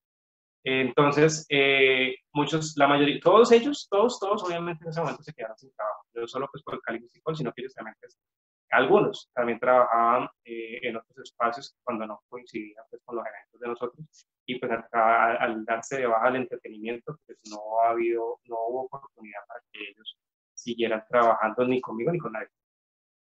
Entonces, 0.63 1.45
eh, 1.49 2.15
muchos, 2.33 2.75
la 2.75 2.87
mayoría, 2.87 3.19
todos 3.21 3.51
ellos, 3.51 3.87
todos, 3.87 4.19
todos 4.19 4.43
obviamente 4.43 4.83
en 4.83 4.89
ese 4.89 4.99
momento 4.99 5.21
se 5.21 5.33
quedaron 5.33 5.55
sin 5.57 5.71
trabajo, 5.73 6.03
no 6.15 6.27
solo 6.27 6.49
pues 6.51 6.63
por 6.63 6.73
el 6.73 6.81
Cali 6.81 7.07
sino 7.35 7.53
que 7.53 7.61
ellos 7.61 7.73
pues, 7.75 8.17
algunos 8.71 9.29
también 9.33 9.59
trabajaban 9.59 10.27
eh, 10.43 10.79
en 10.83 10.97
otros 10.97 11.29
espacios 11.29 11.75
cuando 11.83 12.05
no 12.05 12.21
coincidían 12.29 12.83
pues, 12.89 13.01
con 13.05 13.17
los 13.17 13.25
eventos 13.25 13.59
de 13.59 13.67
nosotros 13.67 14.27
y 14.45 14.59
pues 14.59 14.71
al 14.91 15.65
darse 15.65 15.97
de 15.97 16.07
baja 16.07 16.29
el 16.29 16.35
entretenimiento, 16.37 17.17
pues 17.25 17.39
no 17.49 17.81
ha 17.81 17.89
habido, 17.89 18.39
no 18.45 18.55
hubo 18.67 18.83
oportunidad 18.83 19.39
para 19.47 19.59
que 19.71 19.79
ellos 19.89 20.17
siguieran 20.53 21.03
trabajando 21.09 21.65
ni 21.67 21.81
conmigo 21.81 22.11
ni 22.11 22.19
con 22.19 22.33
nadie. 22.33 22.49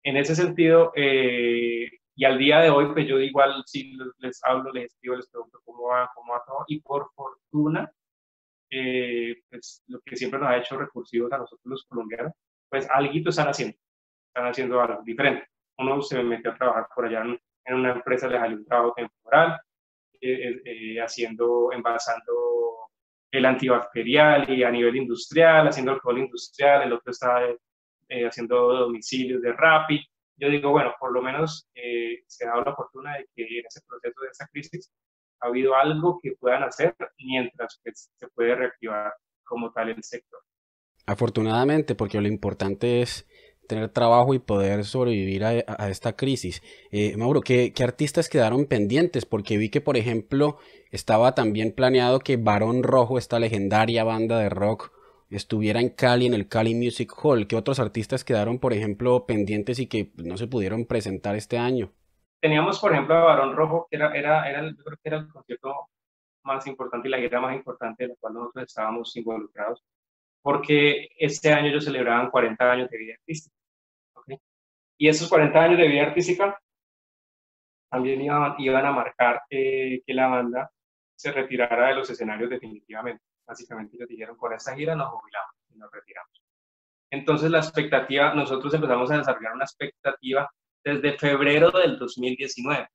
En 0.04 0.18
ese 0.18 0.36
sentido, 0.36 0.92
eh, 0.96 1.90
Y 2.18 2.26
al 2.26 2.38
día 2.38 2.60
de 2.62 2.70
hoy, 2.70 2.94
pues 2.94 3.08
yo 3.08 3.20
igual 3.20 3.64
si 3.66 3.98
les 4.20 4.42
hablo, 4.46 4.72
les 4.72 4.86
escribo, 4.86 5.18
les 5.18 5.28
pregunto 5.30 5.60
cómo 5.66 5.88
va, 5.90 6.10
cómo 6.16 6.34
va 6.34 6.44
todo. 6.46 6.64
Y 6.68 6.80
por 6.80 7.12
fortuna, 7.14 7.92
eh, 8.70 9.36
pues 9.50 9.84
lo 9.88 10.00
que 10.02 10.16
siempre 10.16 10.40
nos 10.40 10.50
ha 10.50 10.58
hecho 10.58 10.78
recursivos 10.78 11.32
a 11.34 11.40
nosotros 11.40 11.66
los 11.66 11.86
colombianos, 11.86 12.34
pues 12.70 12.90
algo 12.90 13.12
están 13.30 13.48
haciendo, 13.50 13.78
están 14.36 14.48
haciendo 14.52 14.82
algo 14.82 15.02
diferente. 15.04 15.48
Uno 15.78 16.02
se 16.02 16.22
metió 16.22 16.52
a 16.52 16.56
trabajar 16.56 16.88
por 16.94 17.06
allá 17.06 17.24
en, 17.24 17.74
una 17.74 17.94
empresa, 17.94 18.28
les 18.28 18.40
salió 18.40 18.58
un 18.58 18.66
trabajo 18.66 18.94
temporal, 18.96 19.60
eh, 20.20 20.62
eh, 20.66 21.02
haciendo, 21.02 21.72
envasando 21.72 22.34
el 23.32 23.46
antibacterial 23.46 24.50
y 24.50 24.64
a 24.64 24.72
nivel 24.72 24.98
industrial, 24.98 25.68
haciendo 25.68 25.94
alcohol 25.94 26.20
industrial, 26.20 26.84
el 26.84 26.94
otro 26.94 27.12
está 27.12 27.42
haciendo 28.28 28.74
domicilios 28.74 29.42
de 29.42 29.54
Rappi. 29.54 30.06
Yo 30.38 30.50
digo, 30.50 30.72
bueno, 30.72 30.94
por 31.00 31.12
lo 31.12 31.22
menos 31.22 31.70
se 31.74 32.46
ha 32.46 32.50
dado 32.50 32.64
la 32.66 32.76
fortuna 32.76 33.18
de 33.18 33.28
que 33.36 33.60
en 33.60 33.66
ese 33.66 33.82
proceso 33.88 34.22
de 34.22 34.28
esa 34.30 34.48
crisis 34.48 34.94
ha 35.42 35.48
habido 35.48 35.76
algo 35.76 36.20
que 36.22 36.34
puedan 36.40 36.64
hacer 36.64 36.96
mientras 37.18 37.82
se 37.84 38.28
puede 38.30 38.56
reactivar 38.56 39.14
como 39.44 39.72
tal 39.72 39.90
el 39.90 40.04
sector. 40.04 40.40
Afortunadamente, 41.08 41.96
porque 41.96 42.20
lo 42.20 42.28
importante 42.28 43.02
es 43.02 43.28
tener 43.68 43.90
trabajo 43.90 44.34
y 44.34 44.40
poder 44.40 44.86
sobrevivir 44.86 45.44
a, 45.44 45.90
esta 45.90 46.14
crisis. 46.16 46.62
Eh, 46.92 47.16
Mauro, 47.18 47.42
¿qué, 47.42 47.74
artistas 47.84 48.30
quedaron 48.30 48.66
pendientes? 48.66 49.26
Porque 49.26 49.58
vi 49.58 49.70
que, 49.70 49.82
por 49.82 49.98
ejemplo, 49.98 50.58
estaba 50.92 51.36
también 51.36 51.72
planeado 51.74 52.20
que 52.20 52.38
Barón 52.38 52.84
Rojo, 52.84 53.18
esta 53.18 53.40
legendaria 53.40 54.04
banda 54.04 54.40
de 54.40 54.50
rock, 54.50 54.92
estuviera 55.30 55.82
en 55.82 55.90
Cali, 55.90 56.26
en 56.26 56.34
el 56.34 56.48
Cali 56.48 56.76
Music 56.76 57.12
Hall. 57.22 57.48
¿Qué 57.48 57.56
otros 57.56 57.80
artistas 57.80 58.24
quedaron, 58.24 58.60
por 58.60 58.74
ejemplo, 58.74 59.26
pendientes 59.26 59.80
y 59.80 59.88
que 59.88 60.12
no 60.18 60.38
se 60.38 60.48
pudieron 60.48 60.86
presentar 60.86 61.36
este 61.36 61.58
año? 61.58 61.92
teníamos, 62.46 62.80
por 62.80 62.92
ejemplo, 62.92 63.16
a 63.16 63.24
Barón 63.24 63.56
Rojo, 63.56 63.88
que 63.90 63.96
era, 63.98 64.14
era, 64.16 64.48
era, 64.48 64.60
el 64.60 65.28
concierto 65.30 65.90
más 66.44 66.68
importante 66.68 67.08
y 67.08 67.12
la 67.12 67.18
guerra 67.18 67.42
más 67.42 67.56
importante 67.56 68.04
de 68.04 68.10
la 68.10 68.16
cual 68.20 68.36
nosotros 68.36 68.66
estábamos 68.66 69.16
involucrados, 69.16 69.84
porque 70.46 71.10
este 71.18 71.52
año 71.52 71.70
ellos 71.70 71.86
celebraban 71.86 72.30
40 72.30 72.72
años 72.72 72.88
de 72.92 73.00
vida 73.00 73.16
artística. 73.16 73.56
Y 74.96 75.08
esos 75.08 75.28
40 75.28 75.60
años 75.60 75.80
de 75.80 75.88
vida 75.88 76.04
artística 76.04 76.62
también 77.90 78.22
iban, 78.22 78.54
iban 78.60 78.86
a 78.86 78.92
marcar 78.92 79.42
que 79.50 80.04
la 80.06 80.28
banda 80.28 80.70
se 81.16 81.32
retirara 81.32 81.88
de 81.88 81.96
los 81.96 82.12
escenarios 82.12 82.52
definitivamente. 82.52 83.24
Básicamente 83.44 83.96
ellos 83.98 84.08
dijeron, 84.08 84.38
con 84.38 84.54
esta 84.54 84.76
gira 84.76 84.96
nos 84.96 85.10
jubilamos 85.10 85.56
y 85.74 85.80
nos 85.80 85.92
retiramos. 85.92 86.44
Entonces 87.10 87.50
la 87.50 87.58
expectativa, 87.58 88.36
nosotros 88.36 88.72
empezamos 88.72 89.10
a 89.10 89.18
desarrollar 89.18 89.54
una 89.56 89.66
expectativa 89.66 90.48
desde 90.84 91.18
febrero 91.18 91.72
del 91.72 91.98
2019. 91.98 92.88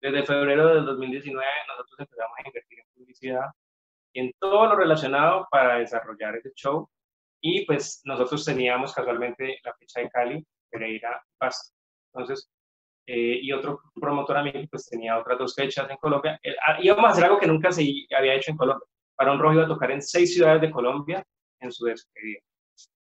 Desde 0.00 0.26
febrero 0.26 0.74
del 0.74 0.84
2019 0.86 1.46
nosotros 1.68 2.00
empezamos 2.00 2.36
a 2.36 2.48
invertir 2.48 2.80
en 2.80 2.86
publicidad 2.96 3.46
en 4.14 4.32
todo 4.38 4.66
lo 4.66 4.76
relacionado 4.76 5.46
para 5.50 5.78
desarrollar 5.78 6.36
ese 6.36 6.52
show. 6.54 6.88
Y 7.40 7.66
pues 7.66 8.00
nosotros 8.04 8.44
teníamos 8.44 8.94
casualmente 8.94 9.58
la 9.62 9.74
fecha 9.74 10.00
de 10.00 10.08
Cali, 10.08 10.46
Pereira, 10.70 11.22
Pasto. 11.38 11.74
Entonces, 12.12 12.48
eh, 13.06 13.40
y 13.42 13.52
otro 13.52 13.80
promotor 13.94 14.38
amigo 14.38 14.60
pues 14.70 14.88
tenía 14.88 15.18
otras 15.18 15.38
dos 15.38 15.54
fechas 15.54 15.88
en 15.90 15.96
Colombia. 15.98 16.38
Eh, 16.42 16.54
ah, 16.66 16.78
íbamos 16.80 17.04
a 17.04 17.08
hacer 17.10 17.24
algo 17.24 17.38
que 17.38 17.46
nunca 17.46 17.70
se 17.70 17.82
había 18.16 18.34
hecho 18.34 18.50
en 18.50 18.56
Colombia. 18.56 18.86
Para 19.14 19.32
un 19.32 19.38
Rojo 19.38 19.54
iba 19.54 19.64
a 19.64 19.68
tocar 19.68 19.90
en 19.90 20.00
seis 20.00 20.34
ciudades 20.34 20.62
de 20.62 20.70
Colombia 20.70 21.24
en 21.60 21.70
su 21.70 21.84
despedida. 21.84 22.40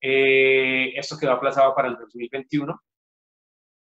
Eh, 0.01 0.93
esto 0.97 1.17
quedó 1.19 1.33
aplazado 1.33 1.75
para 1.75 1.89
el 1.89 1.97
2021 1.97 2.79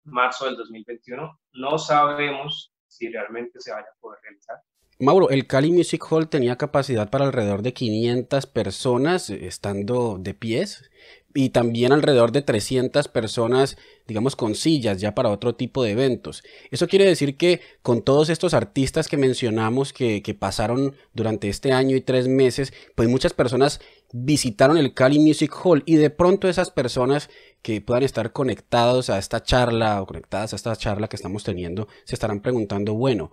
marzo 0.05 0.45
del 0.45 0.55
2021. 0.57 1.39
No 1.53 1.77
sabemos 1.77 2.71
si 2.87 3.09
realmente 3.09 3.59
se 3.59 3.71
vaya 3.71 3.87
a 3.87 3.99
poder 3.99 4.19
realizar. 4.23 4.57
Mauro, 4.97 5.29
el 5.29 5.45
Cali 5.45 5.73
Music 5.73 6.01
Hall 6.09 6.29
tenía 6.29 6.55
capacidad 6.55 7.09
para 7.09 7.25
alrededor 7.25 7.61
de 7.63 7.73
500 7.73 8.45
personas 8.45 9.29
eh, 9.29 9.45
estando 9.45 10.17
de 10.17 10.33
pies 10.33 10.89
y 11.33 11.49
también 11.49 11.91
alrededor 11.91 12.31
de 12.31 12.41
300 12.41 13.09
personas, 13.09 13.75
digamos, 14.07 14.37
con 14.37 14.55
sillas 14.55 15.01
ya 15.01 15.13
para 15.13 15.31
otro 15.31 15.53
tipo 15.53 15.83
de 15.83 15.91
eventos. 15.91 16.43
Eso 16.71 16.87
quiere 16.87 17.03
decir 17.03 17.35
que 17.35 17.59
con 17.81 18.03
todos 18.03 18.29
estos 18.29 18.53
artistas 18.53 19.09
que 19.09 19.17
mencionamos 19.17 19.91
que, 19.91 20.21
que 20.23 20.33
pasaron 20.33 20.95
durante 21.13 21.49
este 21.49 21.73
año 21.73 21.97
y 21.97 22.01
tres 22.01 22.29
meses, 22.29 22.71
pues 22.95 23.09
muchas 23.09 23.33
personas 23.33 23.81
visitaron 24.13 24.77
el 24.77 24.93
Cali 24.93 25.19
Music 25.19 25.53
Hall 25.61 25.83
y 25.85 25.97
de 25.97 26.09
pronto 26.09 26.47
esas 26.47 26.71
personas 26.71 27.29
que 27.61 27.81
puedan 27.81 28.03
estar 28.03 28.31
conectados 28.31 29.09
a 29.09 29.17
esta 29.17 29.43
charla 29.43 30.01
o 30.01 30.05
conectadas 30.05 30.53
a 30.53 30.55
esta 30.55 30.73
charla 30.77 31.09
que 31.09 31.17
estamos 31.17 31.43
teniendo 31.43 31.89
se 32.05 32.15
estarán 32.15 32.39
preguntando, 32.39 32.93
bueno, 32.93 33.31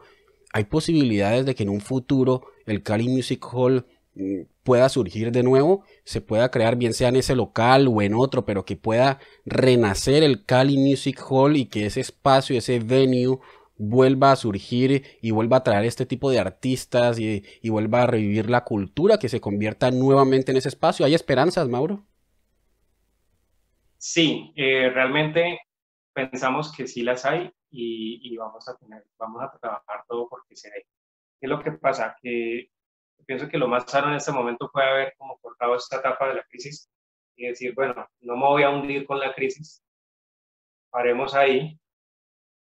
¿hay 0.52 0.64
posibilidades 0.64 1.46
de 1.46 1.54
que 1.54 1.62
en 1.62 1.70
un 1.70 1.80
futuro 1.80 2.46
el 2.66 2.82
Cali 2.82 3.08
Music 3.08 3.44
Hall 3.52 3.86
mm, 4.14 4.42
pueda 4.62 4.88
surgir 4.88 5.32
de 5.32 5.42
nuevo, 5.42 5.84
se 6.04 6.20
pueda 6.20 6.50
crear 6.50 6.76
bien 6.76 6.92
sea 6.92 7.08
en 7.08 7.16
ese 7.16 7.34
local 7.34 7.88
o 7.88 8.02
en 8.02 8.14
otro, 8.14 8.44
pero 8.44 8.64
que 8.64 8.76
pueda 8.76 9.18
renacer 9.44 10.22
el 10.22 10.44
Cali 10.44 10.78
Music 10.78 11.20
Hall 11.28 11.56
y 11.56 11.66
que 11.66 11.86
ese 11.86 12.00
espacio, 12.00 12.56
ese 12.56 12.78
venue 12.78 13.38
vuelva 13.78 14.32
a 14.32 14.36
surgir 14.36 15.04
y 15.20 15.32
vuelva 15.32 15.58
a 15.58 15.64
traer 15.64 15.84
este 15.84 16.06
tipo 16.06 16.30
de 16.30 16.38
artistas 16.38 17.18
y, 17.18 17.42
vuelva 17.68 18.02
a 18.02 18.06
revivir 18.06 18.48
la 18.48 18.64
cultura, 18.64 19.18
que 19.18 19.28
se 19.28 19.40
convierta 19.40 19.90
nuevamente 19.90 20.52
en 20.52 20.58
ese 20.58 20.68
espacio. 20.68 21.04
¿Hay 21.04 21.14
esperanzas, 21.14 21.68
Mauro? 21.68 22.04
Sí, 23.98 24.52
eh, 24.56 24.90
realmente 24.90 25.60
pensamos 26.12 26.72
que 26.72 26.86
sí 26.86 27.02
las 27.02 27.24
hay 27.24 27.50
y, 27.72 28.36
vamos 28.36 28.68
a 28.68 28.76
tener, 28.76 29.04
vamos 29.18 29.42
a 29.42 29.58
trabajar 29.58 30.04
todo 30.08 30.28
porque 30.28 30.56
se 30.56 30.70
dé. 30.70 30.86
¿Qué 31.40 31.46
es 31.46 31.50
lo 31.50 31.62
que 31.62 31.72
pasa? 31.72 32.16
Que 32.22 32.70
pienso 33.26 33.48
que 33.48 33.58
lo 33.58 33.68
más 33.68 33.90
sano 33.90 34.08
en 34.08 34.14
este 34.16 34.32
momento 34.32 34.68
fue 34.70 34.84
haber 34.84 35.14
como 35.16 35.38
cortado 35.38 35.76
esta 35.76 35.96
etapa 35.98 36.28
de 36.28 36.34
la 36.34 36.44
crisis 36.44 36.88
y 37.36 37.46
decir, 37.46 37.74
bueno, 37.74 38.06
no 38.20 38.36
me 38.36 38.46
voy 38.46 38.62
a 38.62 38.70
hundir 38.70 39.06
con 39.06 39.18
la 39.18 39.34
crisis, 39.34 39.82
paremos 40.90 41.34
ahí, 41.34 41.78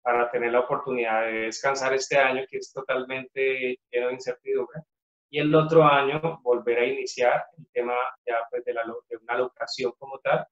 para 0.02 0.30
tener 0.30 0.52
la 0.52 0.60
oportunidad 0.60 1.22
de 1.22 1.32
descansar 1.42 1.94
este 1.94 2.18
año 2.18 2.44
que 2.48 2.58
es 2.58 2.72
totalmente 2.72 3.78
lleno 3.90 4.08
de 4.08 4.14
incertidumbre 4.14 4.82
y 5.30 5.38
el 5.38 5.54
otro 5.54 5.84
año 5.84 6.40
volver 6.42 6.78
a 6.80 6.86
iniciar 6.86 7.44
el 7.56 7.66
tema 7.72 7.94
ya 8.26 8.34
pues 8.50 8.64
de, 8.64 8.74
la, 8.74 8.84
de 8.84 9.16
una 9.16 9.38
locación 9.38 9.92
como 9.98 10.18
tal, 10.18 10.44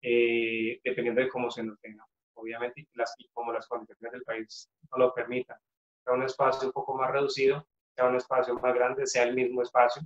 eh, 0.00 0.80
dependiendo 0.82 1.20
de 1.20 1.28
cómo 1.28 1.50
se 1.50 1.62
nos 1.62 1.78
tenga. 1.80 2.06
Obviamente, 2.38 2.86
las, 2.94 3.14
y 3.18 3.28
como 3.28 3.52
las 3.52 3.66
condiciones 3.66 4.12
del 4.12 4.22
país 4.22 4.70
no 4.90 4.98
lo 4.98 5.14
permitan, 5.14 5.58
sea 6.04 6.14
un 6.14 6.22
espacio 6.22 6.68
un 6.68 6.72
poco 6.72 6.96
más 6.96 7.10
reducido, 7.10 7.66
sea 7.94 8.06
un 8.06 8.16
espacio 8.16 8.54
más 8.54 8.74
grande, 8.74 9.06
sea 9.06 9.24
el 9.24 9.34
mismo 9.34 9.62
espacio, 9.62 10.02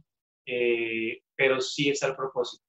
eh, 0.47 1.23
pero 1.37 1.61
sí 1.61 1.90
está 1.90 2.09
el 2.09 2.16
propósito. 2.16 2.64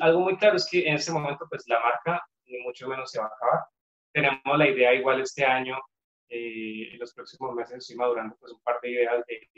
Algo 0.00 0.20
muy 0.20 0.36
claro 0.36 0.56
es 0.56 0.68
que 0.68 0.86
en 0.86 0.94
este 0.94 1.12
momento 1.12 1.46
pues 1.48 1.64
la 1.66 1.80
marca 1.80 2.24
ni 2.46 2.58
mucho 2.62 2.88
menos 2.88 3.10
se 3.10 3.18
va 3.20 3.26
a 3.26 3.28
acabar, 3.28 3.64
tenemos 4.12 4.58
la 4.58 4.68
idea 4.68 4.94
igual 4.94 5.20
este 5.20 5.44
año, 5.44 5.78
eh, 6.28 6.92
en 6.92 6.98
los 6.98 7.12
próximos 7.12 7.54
meses 7.54 7.78
estoy 7.78 7.96
madurando 7.96 8.36
pues 8.38 8.52
un 8.52 8.60
par 8.60 8.80
de 8.80 8.90
ideas 8.90 9.24
de, 9.26 9.48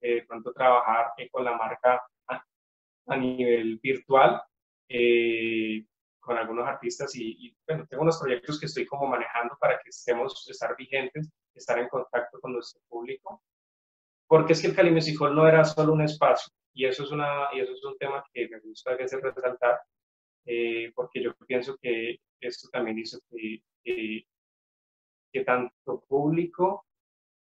de 0.00 0.22
pronto 0.22 0.52
trabajar 0.52 1.12
eh, 1.16 1.28
con 1.30 1.44
la 1.44 1.56
marca 1.56 2.02
a, 2.28 3.16
nivel 3.16 3.78
virtual, 3.82 4.42
eh, 4.88 5.84
con 6.22 6.38
algunos 6.38 6.66
artistas 6.66 7.14
y, 7.16 7.54
bueno, 7.66 7.84
tengo 7.86 8.04
unos 8.04 8.18
proyectos 8.18 8.58
que 8.58 8.66
estoy 8.66 8.86
como 8.86 9.06
manejando 9.06 9.56
para 9.60 9.78
que 9.80 9.90
estemos, 9.90 10.48
estar 10.48 10.74
vigentes, 10.76 11.28
estar 11.54 11.78
en 11.78 11.88
contacto 11.88 12.40
con 12.40 12.52
nuestro 12.52 12.80
público, 12.88 13.42
porque 14.26 14.54
es 14.54 14.62
que 14.62 14.68
el 14.68 14.74
Cali 14.74 14.90
Music 14.90 15.20
no 15.20 15.46
era 15.46 15.64
solo 15.64 15.92
un 15.92 16.02
espacio, 16.02 16.52
y 16.72 16.86
eso 16.86 17.02
es, 17.02 17.10
una, 17.10 17.48
y 17.52 17.60
eso 17.60 17.72
es 17.72 17.84
un 17.84 17.98
tema 17.98 18.24
que 18.32 18.48
me 18.48 18.60
gusta 18.60 18.92
a 18.92 18.96
veces 18.96 19.20
resaltar, 19.20 19.80
porque 20.94 21.22
yo 21.22 21.34
pienso 21.46 21.76
que 21.76 22.18
esto 22.40 22.68
también 22.70 22.98
hizo 22.98 23.18
que 23.28 23.62
que, 23.84 25.44
tanto 25.44 26.04
público 26.08 26.86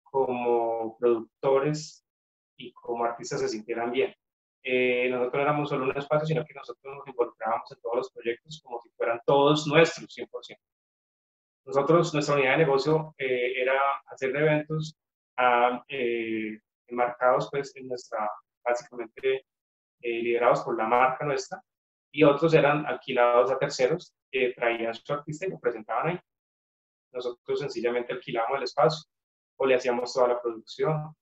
como 0.02 0.96
productores 0.98 2.04
y 2.56 2.72
como 2.72 3.04
artistas 3.04 3.40
se 3.40 3.48
sintieran 3.48 3.92
bien. 3.92 4.14
Eh, 4.62 5.08
nosotros 5.10 5.34
no 5.34 5.40
éramos 5.40 5.68
solo 5.68 5.84
un 5.84 5.96
espacio, 5.96 6.26
sino 6.26 6.44
que 6.44 6.54
nosotros 6.54 6.94
nos 6.94 7.06
involucrábamos 7.06 7.70
en 7.72 7.80
todos 7.80 7.96
los 7.96 8.12
proyectos 8.12 8.60
como 8.62 8.80
si 8.80 8.90
fueran 8.90 9.20
todos 9.24 9.66
nuestros, 9.66 10.14
100%. 10.16 10.56
Nosotros, 11.64 12.14
nuestra 12.14 12.34
unidad 12.34 12.52
de 12.52 12.58
negocio 12.58 13.14
eh, 13.18 13.60
era 13.60 13.78
hacer 14.06 14.34
eventos 14.34 14.96
ah, 15.36 15.84
eh, 15.88 16.58
enmarcados 16.86 17.48
pues 17.50 17.74
en 17.76 17.88
nuestra, 17.88 18.28
básicamente 18.64 19.46
liderados 20.00 20.62
por 20.62 20.76
la 20.76 20.86
marca 20.86 21.24
nuestra, 21.24 21.60
y 22.12 22.24
otros 22.24 22.54
eran 22.54 22.86
alquilados 22.86 23.50
a 23.50 23.58
terceros 23.58 24.14
que 24.30 24.52
traían 24.54 24.94
su 24.94 25.12
artista 25.12 25.46
y 25.46 25.50
lo 25.50 25.58
presentaban 25.58 26.08
ahí. 26.08 26.20
Nosotros 27.12 27.60
sencillamente 27.60 28.12
alquilábamos 28.12 28.58
el 28.58 28.64
espacio 28.64 29.10
o 29.56 29.66
le 29.66 29.74
hacíamos 29.74 30.12
toda 30.12 30.28
la 30.28 30.40
producción, 30.40 31.14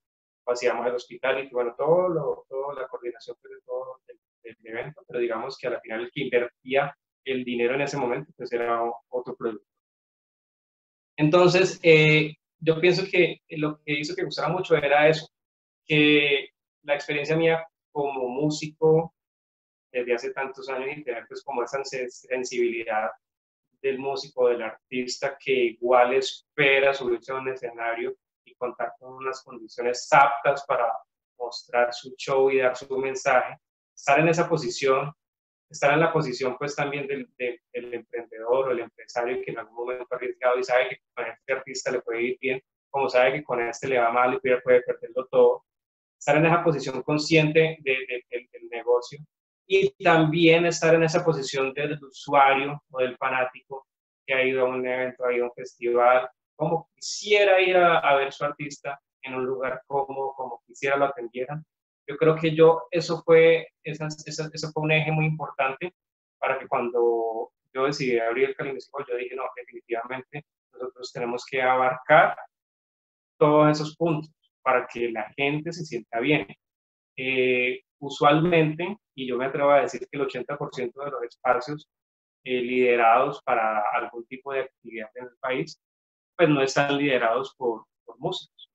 o 0.46 0.52
hacíamos 0.52 0.86
el 0.86 0.94
hospital 0.94 1.44
y 1.44 1.50
bueno, 1.50 1.74
todo 1.76 2.08
lo, 2.08 2.46
toda 2.48 2.74
la 2.74 2.88
coordinación 2.88 3.36
pues, 3.42 3.54
de 3.54 3.60
todo 3.66 4.00
el, 4.06 4.18
evento, 4.62 5.02
pero 5.06 5.18
digamos 5.20 5.58
que 5.58 5.66
al 5.66 5.80
final 5.80 6.02
el 6.02 6.10
que 6.10 6.22
invertía 6.22 6.96
el 7.24 7.44
dinero 7.44 7.74
en 7.74 7.82
ese 7.82 7.96
momento 7.96 8.32
pues 8.36 8.52
era 8.52 8.80
otro 9.08 9.36
producto. 9.36 9.66
Entonces, 11.16 11.80
eh, 11.82 12.34
yo 12.60 12.80
pienso 12.80 13.04
que 13.10 13.40
lo 13.50 13.80
que 13.82 13.98
hizo 13.98 14.14
que 14.14 14.24
gustara 14.24 14.48
mucho 14.48 14.76
era 14.76 15.08
eso, 15.08 15.28
que 15.84 16.50
la 16.82 16.94
experiencia 16.94 17.36
mía 17.36 17.64
como 17.90 18.28
músico 18.28 19.14
desde 19.90 20.14
hace 20.14 20.32
tantos 20.32 20.68
años 20.68 20.96
y 20.96 21.02
tener 21.02 21.26
pues 21.26 21.42
como 21.42 21.64
esa 21.64 21.82
sensibilidad 21.84 23.10
del 23.82 23.98
músico, 23.98 24.48
del 24.48 24.62
artista 24.62 25.36
que 25.38 25.52
igual 25.52 26.14
espera 26.14 26.94
subirse 26.94 27.32
a 27.32 27.36
un 27.36 27.48
escenario 27.48 28.16
y 28.46 28.54
contar 28.54 28.92
con 28.98 29.14
unas 29.14 29.42
condiciones 29.42 30.08
aptas 30.12 30.64
para 30.66 30.90
mostrar 31.38 31.92
su 31.92 32.14
show 32.16 32.50
y 32.50 32.58
dar 32.58 32.76
su 32.76 32.96
mensaje, 32.98 33.58
estar 33.94 34.18
en 34.20 34.28
esa 34.28 34.48
posición, 34.48 35.12
estar 35.68 35.92
en 35.92 36.00
la 36.00 36.12
posición 36.12 36.56
pues 36.56 36.74
también 36.74 37.06
del, 37.06 37.28
del, 37.36 37.94
emprendedor 37.94 38.68
o 38.68 38.70
el 38.70 38.80
empresario 38.80 39.42
que 39.44 39.50
en 39.50 39.58
algún 39.58 39.74
momento 39.74 40.06
ha 40.10 40.16
arriesgado 40.16 40.58
y 40.58 40.64
sabe 40.64 40.88
que 40.88 41.00
con 41.14 41.26
este 41.26 41.52
artista 41.52 41.90
le 41.90 42.00
puede 42.00 42.22
ir 42.22 42.38
bien, 42.40 42.62
como 42.88 43.08
sabe 43.08 43.34
que 43.34 43.44
con 43.44 43.60
este 43.60 43.88
le 43.88 43.98
va 43.98 44.12
mal 44.12 44.34
y 44.34 44.40
puede 44.40 44.82
perderlo 44.82 45.26
todo, 45.26 45.64
estar 46.18 46.36
en 46.36 46.46
esa 46.46 46.62
posición 46.62 47.02
consciente 47.02 47.78
de, 47.80 48.24
del 48.30 48.68
negocio 48.70 49.18
y 49.66 49.90
también 50.02 50.66
estar 50.66 50.94
en 50.94 51.02
esa 51.02 51.24
posición 51.24 51.72
del 51.72 52.02
usuario 52.02 52.82
o 52.90 53.00
del 53.00 53.16
fanático 53.16 53.86
que 54.24 54.34
ha 54.34 54.44
ido 54.44 54.62
a 54.62 54.68
un 54.68 54.86
evento, 54.86 55.24
ha 55.24 55.32
ido 55.32 55.44
a 55.44 55.48
un 55.48 55.54
festival, 55.54 56.28
como 56.56 56.88
quisiera 56.94 57.60
ir 57.60 57.76
a, 57.76 58.16
ver 58.16 58.32
su 58.32 58.44
artista 58.44 59.00
en 59.22 59.34
un 59.34 59.44
lugar 59.44 59.82
como, 59.86 60.34
como 60.34 60.62
quisiera 60.66 60.96
lo 60.96 61.06
atendieran. 61.06 61.64
Yo 62.08 62.16
creo 62.16 62.36
que 62.36 62.54
yo, 62.54 62.86
eso 62.90 63.22
fue, 63.22 63.68
esa, 63.84 64.08
eso 64.26 64.72
fue 64.72 64.82
un 64.82 64.92
eje 64.92 65.10
muy 65.12 65.26
importante 65.26 65.94
para 66.38 66.58
que 66.58 66.68
cuando 66.68 67.52
yo 67.74 67.84
decidí 67.86 68.18
abrir 68.18 68.50
el 68.50 68.56
Cali 68.56 68.70
yo 68.70 69.16
dije, 69.16 69.34
no, 69.36 69.44
definitivamente 69.54 70.44
nosotros 70.72 71.12
tenemos 71.12 71.44
que 71.44 71.62
abarcar 71.62 72.36
todos 73.38 73.70
esos 73.70 73.96
puntos 73.96 74.32
para 74.62 74.86
que 74.86 75.10
la 75.10 75.30
gente 75.36 75.72
se 75.72 75.84
sienta 75.84 76.20
bien. 76.20 76.46
Eh, 77.16 77.82
usualmente, 77.98 78.96
y 79.14 79.26
yo 79.26 79.36
me 79.36 79.46
atrevo 79.46 79.70
a 79.70 79.82
decir 79.82 80.00
que 80.00 80.18
el 80.18 80.26
80% 80.26 81.04
de 81.04 81.10
los 81.10 81.22
espacios 81.22 81.88
eh, 82.44 82.60
liderados 82.60 83.42
para 83.42 83.82
algún 83.92 84.26
tipo 84.26 84.52
de 84.52 84.60
actividad 84.60 85.10
en 85.14 85.24
el 85.24 85.36
país, 85.40 85.80
pues 86.36 86.48
no 86.48 86.62
están 86.62 86.96
liderados 86.96 87.54
por, 87.56 87.86
por 88.04 88.18
músicos, 88.18 88.70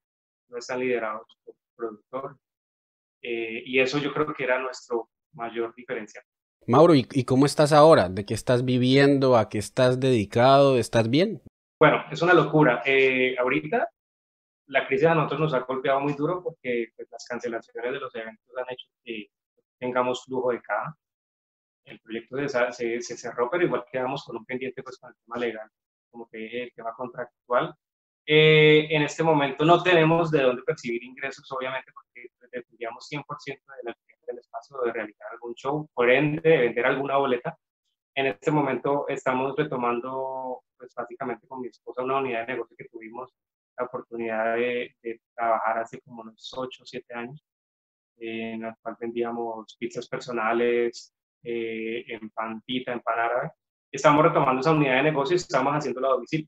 no 0.50 0.58
están 0.58 0.80
liderados 0.80 1.28
por 1.44 1.56
productores. 1.76 2.38
Eh, 3.22 3.64
y 3.66 3.80
eso 3.80 4.00
yo 4.00 4.14
creo 4.14 4.34
que 4.34 4.44
era 4.44 4.60
nuestro 4.60 5.10
mayor 5.34 5.74
diferencial. 5.76 6.24
Mauro, 6.68 6.94
¿y, 6.96 7.08
¿y, 7.12 7.26
cómo 7.26 7.46
estás 7.46 7.74
ahora? 7.74 8.10
¿De 8.10 8.26
qué 8.26 8.34
estás 8.34 8.66
viviendo? 8.66 9.36
¿A 9.36 9.50
qué 9.50 9.58
estás 9.58 10.00
dedicado? 10.00 10.78
¿Estás 10.78 11.10
bien? 11.10 11.42
Bueno, 11.80 12.04
es 12.12 12.22
una 12.22 12.34
locura. 12.34 12.84
Eh, 12.86 13.36
ahorita 13.40 13.90
la 14.68 14.88
crisis 14.88 15.08
a 15.08 15.16
nosotros 15.16 15.40
nos 15.42 15.54
ha 15.54 15.60
golpeado 15.60 16.00
muy 16.00 16.14
duro 16.14 16.42
porque 16.42 16.88
pues, 16.96 17.08
las 17.12 17.26
cancelaciones 17.28 17.92
de 17.92 18.00
los 18.00 18.16
eventos 18.16 18.58
han 18.58 18.74
hecho 18.74 18.88
que 19.04 19.28
tengamos 19.78 20.24
flujo 20.24 20.52
de 20.52 20.62
caja. 20.62 20.96
El 21.84 22.00
proyecto 22.00 22.38
se, 22.48 23.02
se, 23.02 23.18
cerró, 23.18 23.50
pero 23.50 23.66
igual 23.66 23.84
quedamos 23.92 24.24
con 24.24 24.38
un 24.38 24.46
pendiente 24.46 24.82
pues, 24.82 24.98
con 24.98 25.10
el 25.10 25.16
tema 25.26 25.38
legal, 25.38 25.70
como 26.12 26.28
que 26.30 26.64
el 26.64 26.74
tema 26.74 26.94
contractual. 26.94 27.74
Eh, 28.26 28.88
en 28.92 29.02
este 29.02 29.24
momento 29.24 29.66
no 29.66 29.82
tenemos 29.82 30.30
de 30.32 30.44
dónde 30.44 30.62
percibir 30.64 31.04
ingresos, 31.04 31.52
obviamente, 31.52 31.92
porque 31.92 32.30
dependíamos 32.52 33.08
100% 33.10 33.26
del 33.84 33.96
del 34.32 34.40
espacio 34.40 34.78
de 34.82 34.94
realizar 34.94 35.28
algún 35.32 35.54
show, 35.56 35.90
por 35.94 36.10
ende, 36.10 36.42
de 36.42 36.58
vender 36.58 36.86
alguna 36.86 37.18
boleta. 37.18 37.58
En 38.16 38.28
este 38.28 38.52
momento 38.52 39.06
estamos 39.08 39.56
retomando, 39.56 40.64
pues 40.78 40.94
básicamente 40.94 41.48
con 41.48 41.62
mi 41.62 41.68
esposa, 41.68 42.04
una 42.04 42.20
unidad 42.20 42.42
de 42.42 42.54
negocio 42.54 42.76
que 42.78 42.90
tuvimos 42.90 43.34
la 43.78 43.86
oportunidad 43.86 44.56
de, 44.56 44.96
trabajar 45.36 45.80
hace 45.80 46.02
como 46.02 46.22
unos 46.24 46.52
8 46.56 46.84
o 46.84 46.86
7 46.86 47.14
años, 47.14 47.44
en 48.18 48.62
la 48.62 48.78
cual 48.82 48.98
vendíamos 49.00 49.76
pizzas 49.80 50.08
personales, 50.08 51.14
eh, 51.44 52.04
en 52.08 52.30
pan 52.32 52.62
pita, 52.62 52.92
en 52.92 53.02
pan 53.02 53.20
árabe. 53.20 53.52
Estamos 53.92 54.24
retomando 54.24 54.62
esa 54.62 54.72
unidad 54.72 54.98
de 54.98 55.04
negocio 55.04 55.34
y 55.34 55.38
estamos 55.38 55.74
haciéndolo 55.74 56.08
a 56.08 56.12
domicilio. 56.12 56.48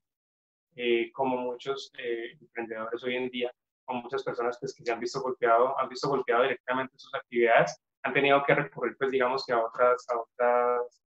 Eh, 0.76 1.12
como 1.12 1.38
muchos 1.38 1.92
eh, 1.98 2.38
emprendedores 2.40 3.04
hoy 3.04 3.16
en 3.16 3.30
día, 3.30 3.52
como 3.86 4.02
muchas 4.02 4.24
personas 4.24 4.58
pues, 4.60 4.74
que 4.74 4.84
se 4.84 4.92
han 4.92 5.00
visto 5.00 5.22
golpeado, 5.22 5.78
han 5.80 5.90
visto 5.90 6.10
golpeado 6.10 6.44
directamente 6.44 6.98
sus 6.98 7.14
actividades, 7.14 7.80
han 8.04 8.14
tenido 8.14 8.44
que 8.44 8.56
recurrir, 8.56 8.96
pues 8.98 9.12
digamos 9.12 9.46
que 9.46 9.54
a 9.54 9.64
otras, 9.64 10.06
a 10.10 10.20
otras, 10.20 11.04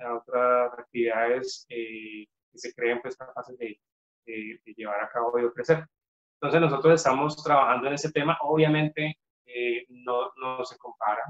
a 0.00 0.14
otras 0.14 0.78
actividades 0.78 1.64
que 1.68 2.26
se 2.54 2.74
creen 2.74 3.00
pues 3.00 3.16
capaces 3.16 3.56
de, 3.58 3.78
de, 4.26 4.60
llevar 4.76 5.02
a 5.02 5.08
cabo 5.08 5.38
y 5.38 5.44
ofrecer. 5.44 5.86
Entonces 6.40 6.60
nosotros 6.60 6.94
estamos 6.94 7.42
trabajando 7.42 7.86
en 7.86 7.94
ese 7.94 8.12
tema, 8.12 8.36
obviamente 8.42 9.18
eh, 9.46 9.86
no, 9.88 10.30
no, 10.36 10.64
se 10.64 10.76
compara. 10.76 11.22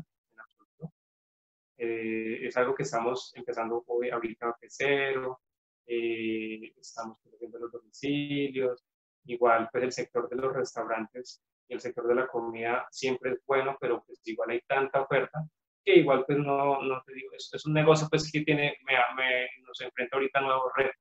Eh, 1.79 2.47
es 2.47 2.57
algo 2.57 2.75
que 2.75 2.85
estamos 2.85 3.33
empezando 3.35 3.85
hoy, 3.87 4.11
ahorita 4.11 4.57
de 4.61 4.69
cero, 4.71 5.41
eh, 5.87 6.73
estamos 6.79 7.19
haciendo 7.33 7.59
los 7.59 7.73
domicilios, 7.73 8.85
igual 9.25 9.69
pues 9.71 9.85
el 9.85 9.93
sector 9.93 10.29
de 10.29 10.37
los 10.37 10.55
restaurantes 10.55 11.43
y 11.69 11.75
el 11.75 11.81
sector 11.81 12.07
de 12.07 12.15
la 12.15 12.27
comida 12.29 12.87
siempre 12.91 13.33
es 13.33 13.41
bueno, 13.47 13.77
pero 13.81 14.03
pues 14.07 14.21
igual 14.25 14.51
hay 14.51 14.61
tanta 14.67 15.03
oferta 15.03 15.47
que 15.85 15.97
igual 15.97 16.25
pues 16.27 16.39
no, 16.39 16.83
no 16.83 17.03
te 17.07 17.15
digo, 17.15 17.31
es, 17.37 17.49
es 17.53 17.65
un 17.65 17.75
negocio 17.75 18.09
pues 18.11 18.31
que 18.31 18.41
tiene, 18.41 18.77
me, 18.85 18.95
me, 19.17 19.49
nos 19.65 19.81
enfrenta 19.81 20.17
ahorita 20.17 20.41
a 20.41 20.43
nuevos 20.43 20.73
retos 20.75 21.01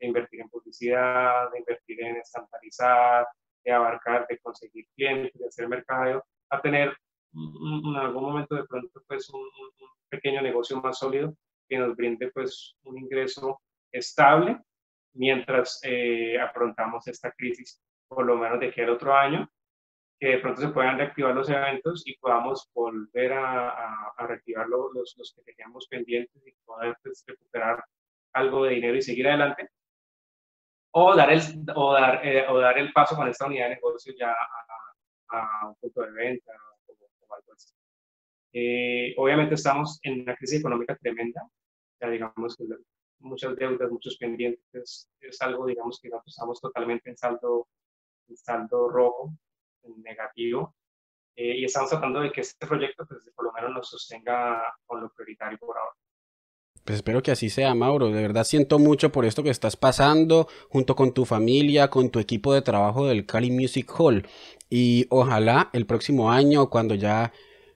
de 0.00 0.06
invertir 0.06 0.40
en 0.40 0.48
publicidad, 0.48 1.50
de 1.52 1.58
invertir 1.58 2.02
en 2.02 2.16
estandarizar, 2.16 3.26
de 3.64 3.72
abarcar, 3.72 4.26
de 4.28 4.38
conseguir 4.38 4.86
clientes, 4.96 5.32
de 5.34 5.46
hacer 5.46 5.68
mercado, 5.68 6.24
a 6.50 6.60
tener 6.60 6.96
en 7.32 7.96
algún 7.96 8.22
momento 8.24 8.54
de 8.54 8.64
pronto 8.64 9.02
pues 9.06 9.30
un, 9.30 9.42
pequeño 10.08 10.42
negocio 10.42 10.80
más 10.80 10.98
sólido 10.98 11.34
que 11.68 11.78
nos 11.78 11.94
brinde 11.94 12.32
pues 12.32 12.74
un 12.82 12.98
ingreso 12.98 13.60
estable 13.92 14.58
mientras 15.14 15.80
eh, 15.84 16.38
afrontamos 16.40 17.06
esta 17.06 17.30
crisis, 17.32 17.80
por 18.08 18.26
lo 18.26 18.36
menos 18.36 18.58
de 18.58 18.68
aquí 18.68 18.80
al 18.80 18.90
otro 18.90 19.14
año, 19.14 19.48
que 20.18 20.28
de 20.28 20.38
pronto 20.38 20.60
se 20.60 20.68
puedan 20.68 20.98
reactivar 20.98 21.34
los 21.34 21.48
eventos 21.48 22.02
y 22.06 22.16
podamos 22.18 22.68
volver 22.74 23.32
a, 23.32 24.08
a, 24.16 24.26
reactivar 24.26 24.68
los, 24.68 24.92
los, 25.16 25.32
que 25.34 25.42
teníamos 25.42 25.86
pendientes 25.88 26.44
y 26.44 26.52
poder 26.64 26.96
pues, 27.02 27.24
recuperar 27.26 27.84
algo 28.32 28.64
de 28.64 28.74
dinero 28.74 28.96
y 28.96 29.02
seguir 29.02 29.28
adelante 29.28 29.70
o 30.92 31.14
dar 31.14 31.32
el, 31.32 31.40
o 31.74 31.92
dar, 31.92 32.26
eh, 32.26 32.46
o 32.48 32.58
dar 32.58 32.78
el 32.78 32.92
paso 32.92 33.16
con 33.16 33.28
esta 33.28 33.46
unidad 33.46 33.68
de 33.68 33.76
negocio 33.76 34.12
ya 34.18 34.34
a, 35.28 35.68
un 35.68 35.74
punto 35.76 36.02
de 36.02 36.10
venta. 36.10 36.52
Eh, 38.52 39.14
obviamente 39.16 39.54
estamos 39.54 39.98
en 40.02 40.22
una 40.22 40.34
crisis 40.36 40.60
económica 40.60 40.96
tremenda, 40.96 41.42
ya 42.00 42.08
digamos 42.08 42.56
que 42.56 42.64
muchas 43.20 43.54
deudas, 43.56 43.90
muchos 43.90 44.16
pendientes, 44.16 45.08
es 45.20 45.42
algo 45.42 45.66
digamos 45.66 46.00
que 46.00 46.08
nosotros 46.08 46.34
estamos 46.34 46.60
totalmente 46.60 47.10
en 47.10 47.16
saldo, 47.16 47.68
en 48.28 48.36
saldo 48.36 48.88
rojo, 48.88 49.32
en 49.82 50.02
negativo, 50.02 50.74
eh, 51.36 51.56
y 51.58 51.64
estamos 51.64 51.90
tratando 51.90 52.20
de 52.20 52.32
que 52.32 52.40
este 52.40 52.66
proyecto 52.66 53.06
pues, 53.06 53.20
por 53.34 53.44
lo 53.44 53.52
menos 53.52 53.70
nos 53.72 53.88
sostenga 53.88 54.62
con 54.84 55.00
lo 55.00 55.10
prioritario 55.12 55.58
por 55.58 55.76
ahora. 55.76 55.94
Pues 56.84 56.96
espero 56.96 57.22
que 57.22 57.30
así 57.30 57.50
sea, 57.50 57.74
Mauro. 57.74 58.10
De 58.10 58.20
verdad 58.22 58.44
siento 58.44 58.78
mucho 58.78 59.12
por 59.12 59.24
esto 59.24 59.42
que 59.42 59.50
estás 59.50 59.76
pasando 59.76 60.48
junto 60.70 60.96
con 60.96 61.14
tu 61.14 61.24
familia, 61.24 61.88
con 61.88 62.10
tu 62.10 62.18
equipo 62.18 62.52
de 62.52 62.62
trabajo 62.62 63.06
del 63.06 63.26
Cali 63.26 63.50
Music 63.50 63.90
Hall. 63.96 64.26
Y 64.68 65.06
ojalá 65.10 65.70
el 65.72 65.86
próximo 65.86 66.30
año, 66.32 66.68
cuando 66.70 66.94
ya 66.94 67.32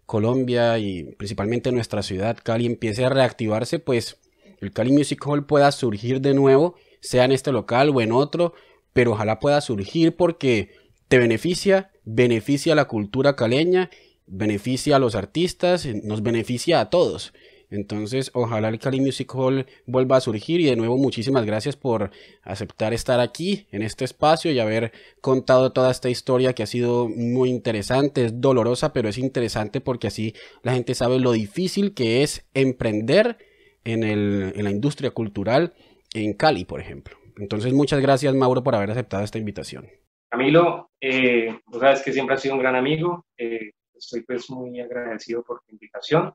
Colombia 0.06 0.78
y 0.78 1.04
principalmente 1.16 1.72
nuestra 1.72 2.02
ciudad, 2.02 2.38
Cali, 2.42 2.66
empiece 2.66 3.04
a 3.04 3.08
reactivarse, 3.08 3.78
pues 3.78 4.18
el 4.60 4.72
Cali 4.72 4.92
Music 4.92 5.24
Hall 5.26 5.46
pueda 5.46 5.70
surgir 5.72 6.20
de 6.20 6.34
nuevo, 6.34 6.74
sea 7.00 7.24
en 7.24 7.32
este 7.32 7.52
local 7.52 7.90
o 7.90 8.00
en 8.00 8.12
otro, 8.12 8.54
pero 8.92 9.12
ojalá 9.12 9.38
pueda 9.40 9.60
surgir 9.60 10.16
porque 10.16 10.72
te 11.08 11.18
beneficia, 11.18 11.90
beneficia 12.04 12.72
a 12.72 12.76
la 12.76 12.86
cultura 12.86 13.36
caleña, 13.36 13.90
beneficia 14.26 14.96
a 14.96 14.98
los 14.98 15.14
artistas, 15.14 15.86
nos 16.02 16.22
beneficia 16.22 16.80
a 16.80 16.90
todos. 16.90 17.32
Entonces, 17.70 18.30
ojalá 18.34 18.68
el 18.68 18.78
Cali 18.78 19.00
Music 19.00 19.32
Hall 19.34 19.66
vuelva 19.86 20.16
a 20.16 20.20
surgir 20.20 20.60
y 20.60 20.66
de 20.66 20.76
nuevo 20.76 20.96
muchísimas 20.96 21.44
gracias 21.44 21.76
por 21.76 22.10
aceptar 22.42 22.92
estar 22.92 23.20
aquí 23.20 23.66
en 23.72 23.82
este 23.82 24.04
espacio 24.04 24.52
y 24.52 24.58
haber 24.58 24.92
contado 25.20 25.72
toda 25.72 25.90
esta 25.90 26.10
historia 26.10 26.52
que 26.52 26.62
ha 26.62 26.66
sido 26.66 27.08
muy 27.08 27.50
interesante, 27.50 28.26
es 28.26 28.40
dolorosa, 28.40 28.92
pero 28.92 29.08
es 29.08 29.18
interesante 29.18 29.80
porque 29.80 30.06
así 30.06 30.34
la 30.62 30.74
gente 30.74 30.94
sabe 30.94 31.18
lo 31.18 31.32
difícil 31.32 31.94
que 31.94 32.22
es 32.22 32.46
emprender 32.54 33.38
en, 33.84 34.02
el, 34.02 34.52
en 34.56 34.64
la 34.64 34.70
industria 34.70 35.10
cultural 35.10 35.74
en 36.14 36.34
Cali, 36.34 36.64
por 36.64 36.80
ejemplo. 36.80 37.16
Entonces, 37.36 37.72
muchas 37.72 38.00
gracias 38.00 38.34
Mauro 38.34 38.62
por 38.62 38.74
haber 38.74 38.90
aceptado 38.90 39.24
esta 39.24 39.38
invitación. 39.38 39.88
Camilo, 40.30 40.90
eh, 41.00 41.60
sabes 41.72 42.02
que 42.02 42.12
siempre 42.12 42.34
has 42.34 42.42
sido 42.42 42.54
un 42.54 42.60
gran 42.60 42.74
amigo, 42.74 43.26
eh, 43.36 43.72
estoy 43.94 44.22
pues 44.22 44.50
muy 44.50 44.80
agradecido 44.80 45.42
por 45.42 45.60
tu 45.60 45.72
invitación 45.72 46.32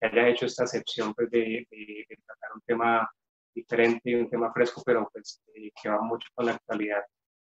que 0.00 0.06
haya 0.06 0.28
hecho 0.28 0.46
esta 0.46 0.64
excepción 0.64 1.14
pues, 1.14 1.30
de, 1.30 1.66
tratar 2.26 2.50
un 2.54 2.60
tema 2.62 3.10
diferente 3.54 4.14
un 4.14 4.28
tema 4.28 4.52
fresco, 4.52 4.82
pero 4.84 5.08
pues 5.10 5.42
que 5.54 5.88
va 5.88 6.00
mucho 6.02 6.28
con 6.34 6.46
la 6.46 6.52
actualidad 6.52 7.02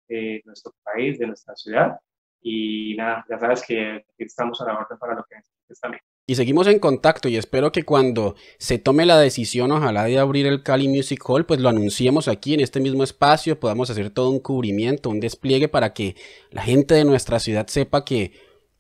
de 0.09 0.40
nuestro 0.44 0.72
país, 0.85 1.18
de 1.18 1.26
nuestra 1.26 1.56
ciudad. 1.56 1.98
Y 2.40 2.94
nada, 2.96 3.24
ya 3.28 3.38
sabes 3.38 3.64
que 3.66 4.04
estamos 4.18 4.61
a 4.61 4.66
la 4.66 4.78
orden 4.78 4.98
para 4.98 5.14
lo 5.14 5.24
que 5.28 5.37
necesites 5.37 5.80
también. 5.80 6.02
Y 6.28 6.35
seguimos 6.35 6.66
en 6.66 6.80
contacto 6.80 7.28
y 7.28 7.37
espero 7.37 7.70
que 7.70 7.85
cuando 7.85 8.35
se 8.59 8.78
tome 8.78 9.06
la 9.06 9.16
decisión, 9.16 9.70
ojalá 9.70 10.04
de 10.04 10.18
abrir 10.18 10.46
el 10.46 10.64
Cali 10.64 10.88
Music 10.88 11.22
Hall, 11.24 11.46
pues 11.46 11.61
lo 11.61 11.68
anunciemos 11.68 12.26
aquí 12.26 12.54
en 12.54 12.61
este 12.61 12.80
mismo 12.80 13.04
espacio, 13.04 13.61
podamos 13.61 13.90
hacer 13.90 14.11
todo 14.11 14.30
un 14.30 14.40
cubrimiento, 14.40 15.09
un 15.09 15.20
despliegue 15.20 15.68
para 15.68 15.94
que 15.94 16.16
la 16.50 16.62
gente 16.62 16.94
de 16.94 17.04
nuestra 17.04 17.38
ciudad 17.38 17.68
sepa 17.68 18.04
que, 18.04 18.32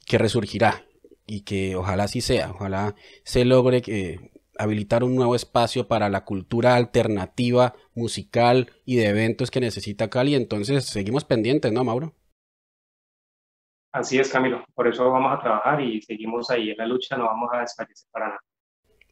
que 0.06 0.18
resurgirá 0.18 0.86
y 1.26 1.42
que 1.42 1.76
ojalá 1.76 2.04
así 2.04 2.20
sea, 2.20 2.52
ojalá 2.52 2.94
se 3.24 3.44
logre 3.44 3.82
que 3.82 4.30
habilitar 4.58 5.04
un 5.04 5.16
nuevo 5.16 5.34
espacio 5.34 5.88
para 5.88 6.08
la 6.08 6.24
cultura 6.24 6.76
alternativa, 6.76 7.74
musical 7.94 8.70
y 8.84 8.96
de 8.96 9.08
eventos 9.08 9.50
que 9.50 9.60
necesita 9.60 10.08
Cali. 10.08 10.34
Entonces, 10.34 10.86
seguimos 10.86 11.24
pendientes, 11.24 11.72
¿no, 11.72 11.84
Mauro? 11.84 12.14
Así 13.92 14.18
es, 14.18 14.30
Camilo. 14.30 14.64
Por 14.74 14.88
eso 14.88 15.10
vamos 15.10 15.32
a 15.32 15.40
trabajar 15.40 15.80
y 15.80 16.02
seguimos 16.02 16.50
ahí 16.50 16.70
en 16.70 16.76
la 16.76 16.86
lucha, 16.86 17.16
no 17.16 17.24
vamos 17.24 17.48
a 17.52 17.60
desfallecer 17.60 18.08
para 18.10 18.28
nada. 18.28 18.40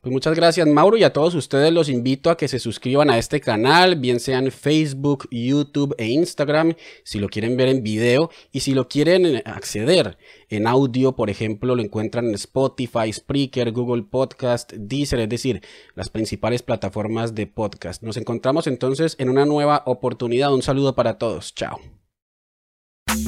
Pues 0.05 0.13
muchas 0.13 0.35
gracias 0.37 0.69
Mauro 0.69 0.99
y 0.99 1.03
a 1.03 1.15
todos 1.15 1.35
ustedes 1.35 1.73
los 1.73 1.89
invito 1.89 2.29
a 2.29 2.37
que 2.37 2.47
se 2.47 2.59
suscriban 2.59 3.09
a 3.09 3.17
este 3.17 3.41
canal, 3.41 3.97
bien 3.97 4.21
sean 4.21 4.51
Facebook, 4.51 5.27
YouTube 5.31 5.95
e 5.97 6.09
Instagram, 6.09 6.75
si 7.05 7.19
lo 7.19 7.31
quieren 7.31 7.57
ver 7.57 7.69
en 7.69 7.83
video 7.83 8.29
y 8.53 8.61
si 8.61 8.75
lo 8.75 8.87
quieren 8.87 9.41
acceder 9.47 10.19
en 10.51 10.67
audio, 10.67 11.17
por 11.17 11.31
ejemplo, 11.31 11.75
lo 11.75 11.81
encuentran 11.81 12.27
en 12.27 12.35
Spotify, 12.35 13.11
Spreaker, 13.11 13.73
Google 13.73 14.03
Podcast, 14.03 14.75
Deezer, 14.75 15.21
es 15.21 15.29
decir, 15.31 15.63
las 15.95 16.11
principales 16.11 16.63
plataformas 16.63 17.35
de 17.35 17.47
podcast. 17.47 18.03
Nos 18.03 18.19
encontramos 18.19 18.67
entonces 18.67 19.17
en 19.19 19.31
una 19.31 19.47
nueva 19.47 19.85
oportunidad. 19.87 20.53
Un 20.53 20.61
saludo 20.61 20.95
para 20.95 21.17
todos. 21.17 21.55
Chao. 21.55 21.81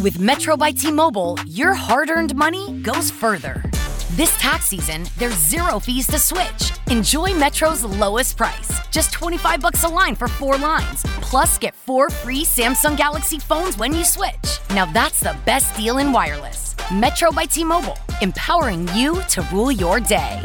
With 0.03 0.19
Metro 0.19 0.59
by 0.59 0.75
T-Mobile, 0.75 1.37
your 1.47 1.73
hard-earned 1.73 2.35
money 2.35 2.83
goes 2.83 3.11
further. 3.11 3.63
This 4.11 4.37
tax 4.39 4.67
season, 4.67 5.05
there's 5.19 5.35
zero 5.37 5.81
fees 5.81 6.07
to 6.07 6.19
switch. 6.19 6.71
Enjoy 6.91 7.35
Metro's 7.35 7.85
lowest 7.85 8.37
price, 8.37 8.71
just 8.91 9.13
25 9.13 9.61
bucks 9.61 9.83
a 9.83 9.89
line 9.89 10.15
for 10.15 10.29
4 10.29 10.59
lines. 10.59 11.03
Plus 11.21 11.59
get 11.59 11.75
4 11.75 12.09
free 12.11 12.45
Samsung 12.45 12.97
Galaxy 12.97 13.41
phones 13.41 13.77
when 13.77 13.93
you 13.93 14.05
switch. 14.05 14.61
Now 14.71 14.87
that's 14.87 15.19
the 15.21 15.37
best 15.45 15.77
deal 15.77 15.99
in 15.99 16.13
wireless. 16.13 16.77
Metro 16.93 17.33
by 17.33 17.47
T-Mobile, 17.47 17.97
empowering 18.23 18.89
you 18.95 19.21
to 19.29 19.43
rule 19.53 19.73
your 19.73 19.99
day. 19.99 20.41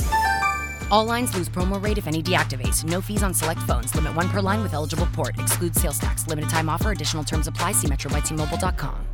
All 0.90 1.06
lines 1.06 1.34
lose 1.36 1.48
promo 1.48 1.82
rate 1.82 2.00
if 2.00 2.08
any 2.08 2.24
deactivates. 2.24 2.84
No 2.84 3.00
fees 3.00 3.22
on 3.24 3.34
select 3.34 3.62
phones. 3.62 3.94
Limit 3.96 4.16
1 4.16 4.30
per 4.30 4.42
line 4.42 4.64
with 4.64 4.74
eligible 4.74 5.08
port. 5.14 5.38
Excludes 5.38 5.80
sales 5.80 6.00
tax. 6.00 6.28
Limited 6.28 6.50
time 6.50 6.68
offer. 6.68 6.92
Additional 6.92 7.24
terms 7.24 7.48
apply. 7.48 7.74
See 7.74 7.88
metrobytmobile.com. 7.88 9.06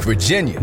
Virginia, 0.00 0.62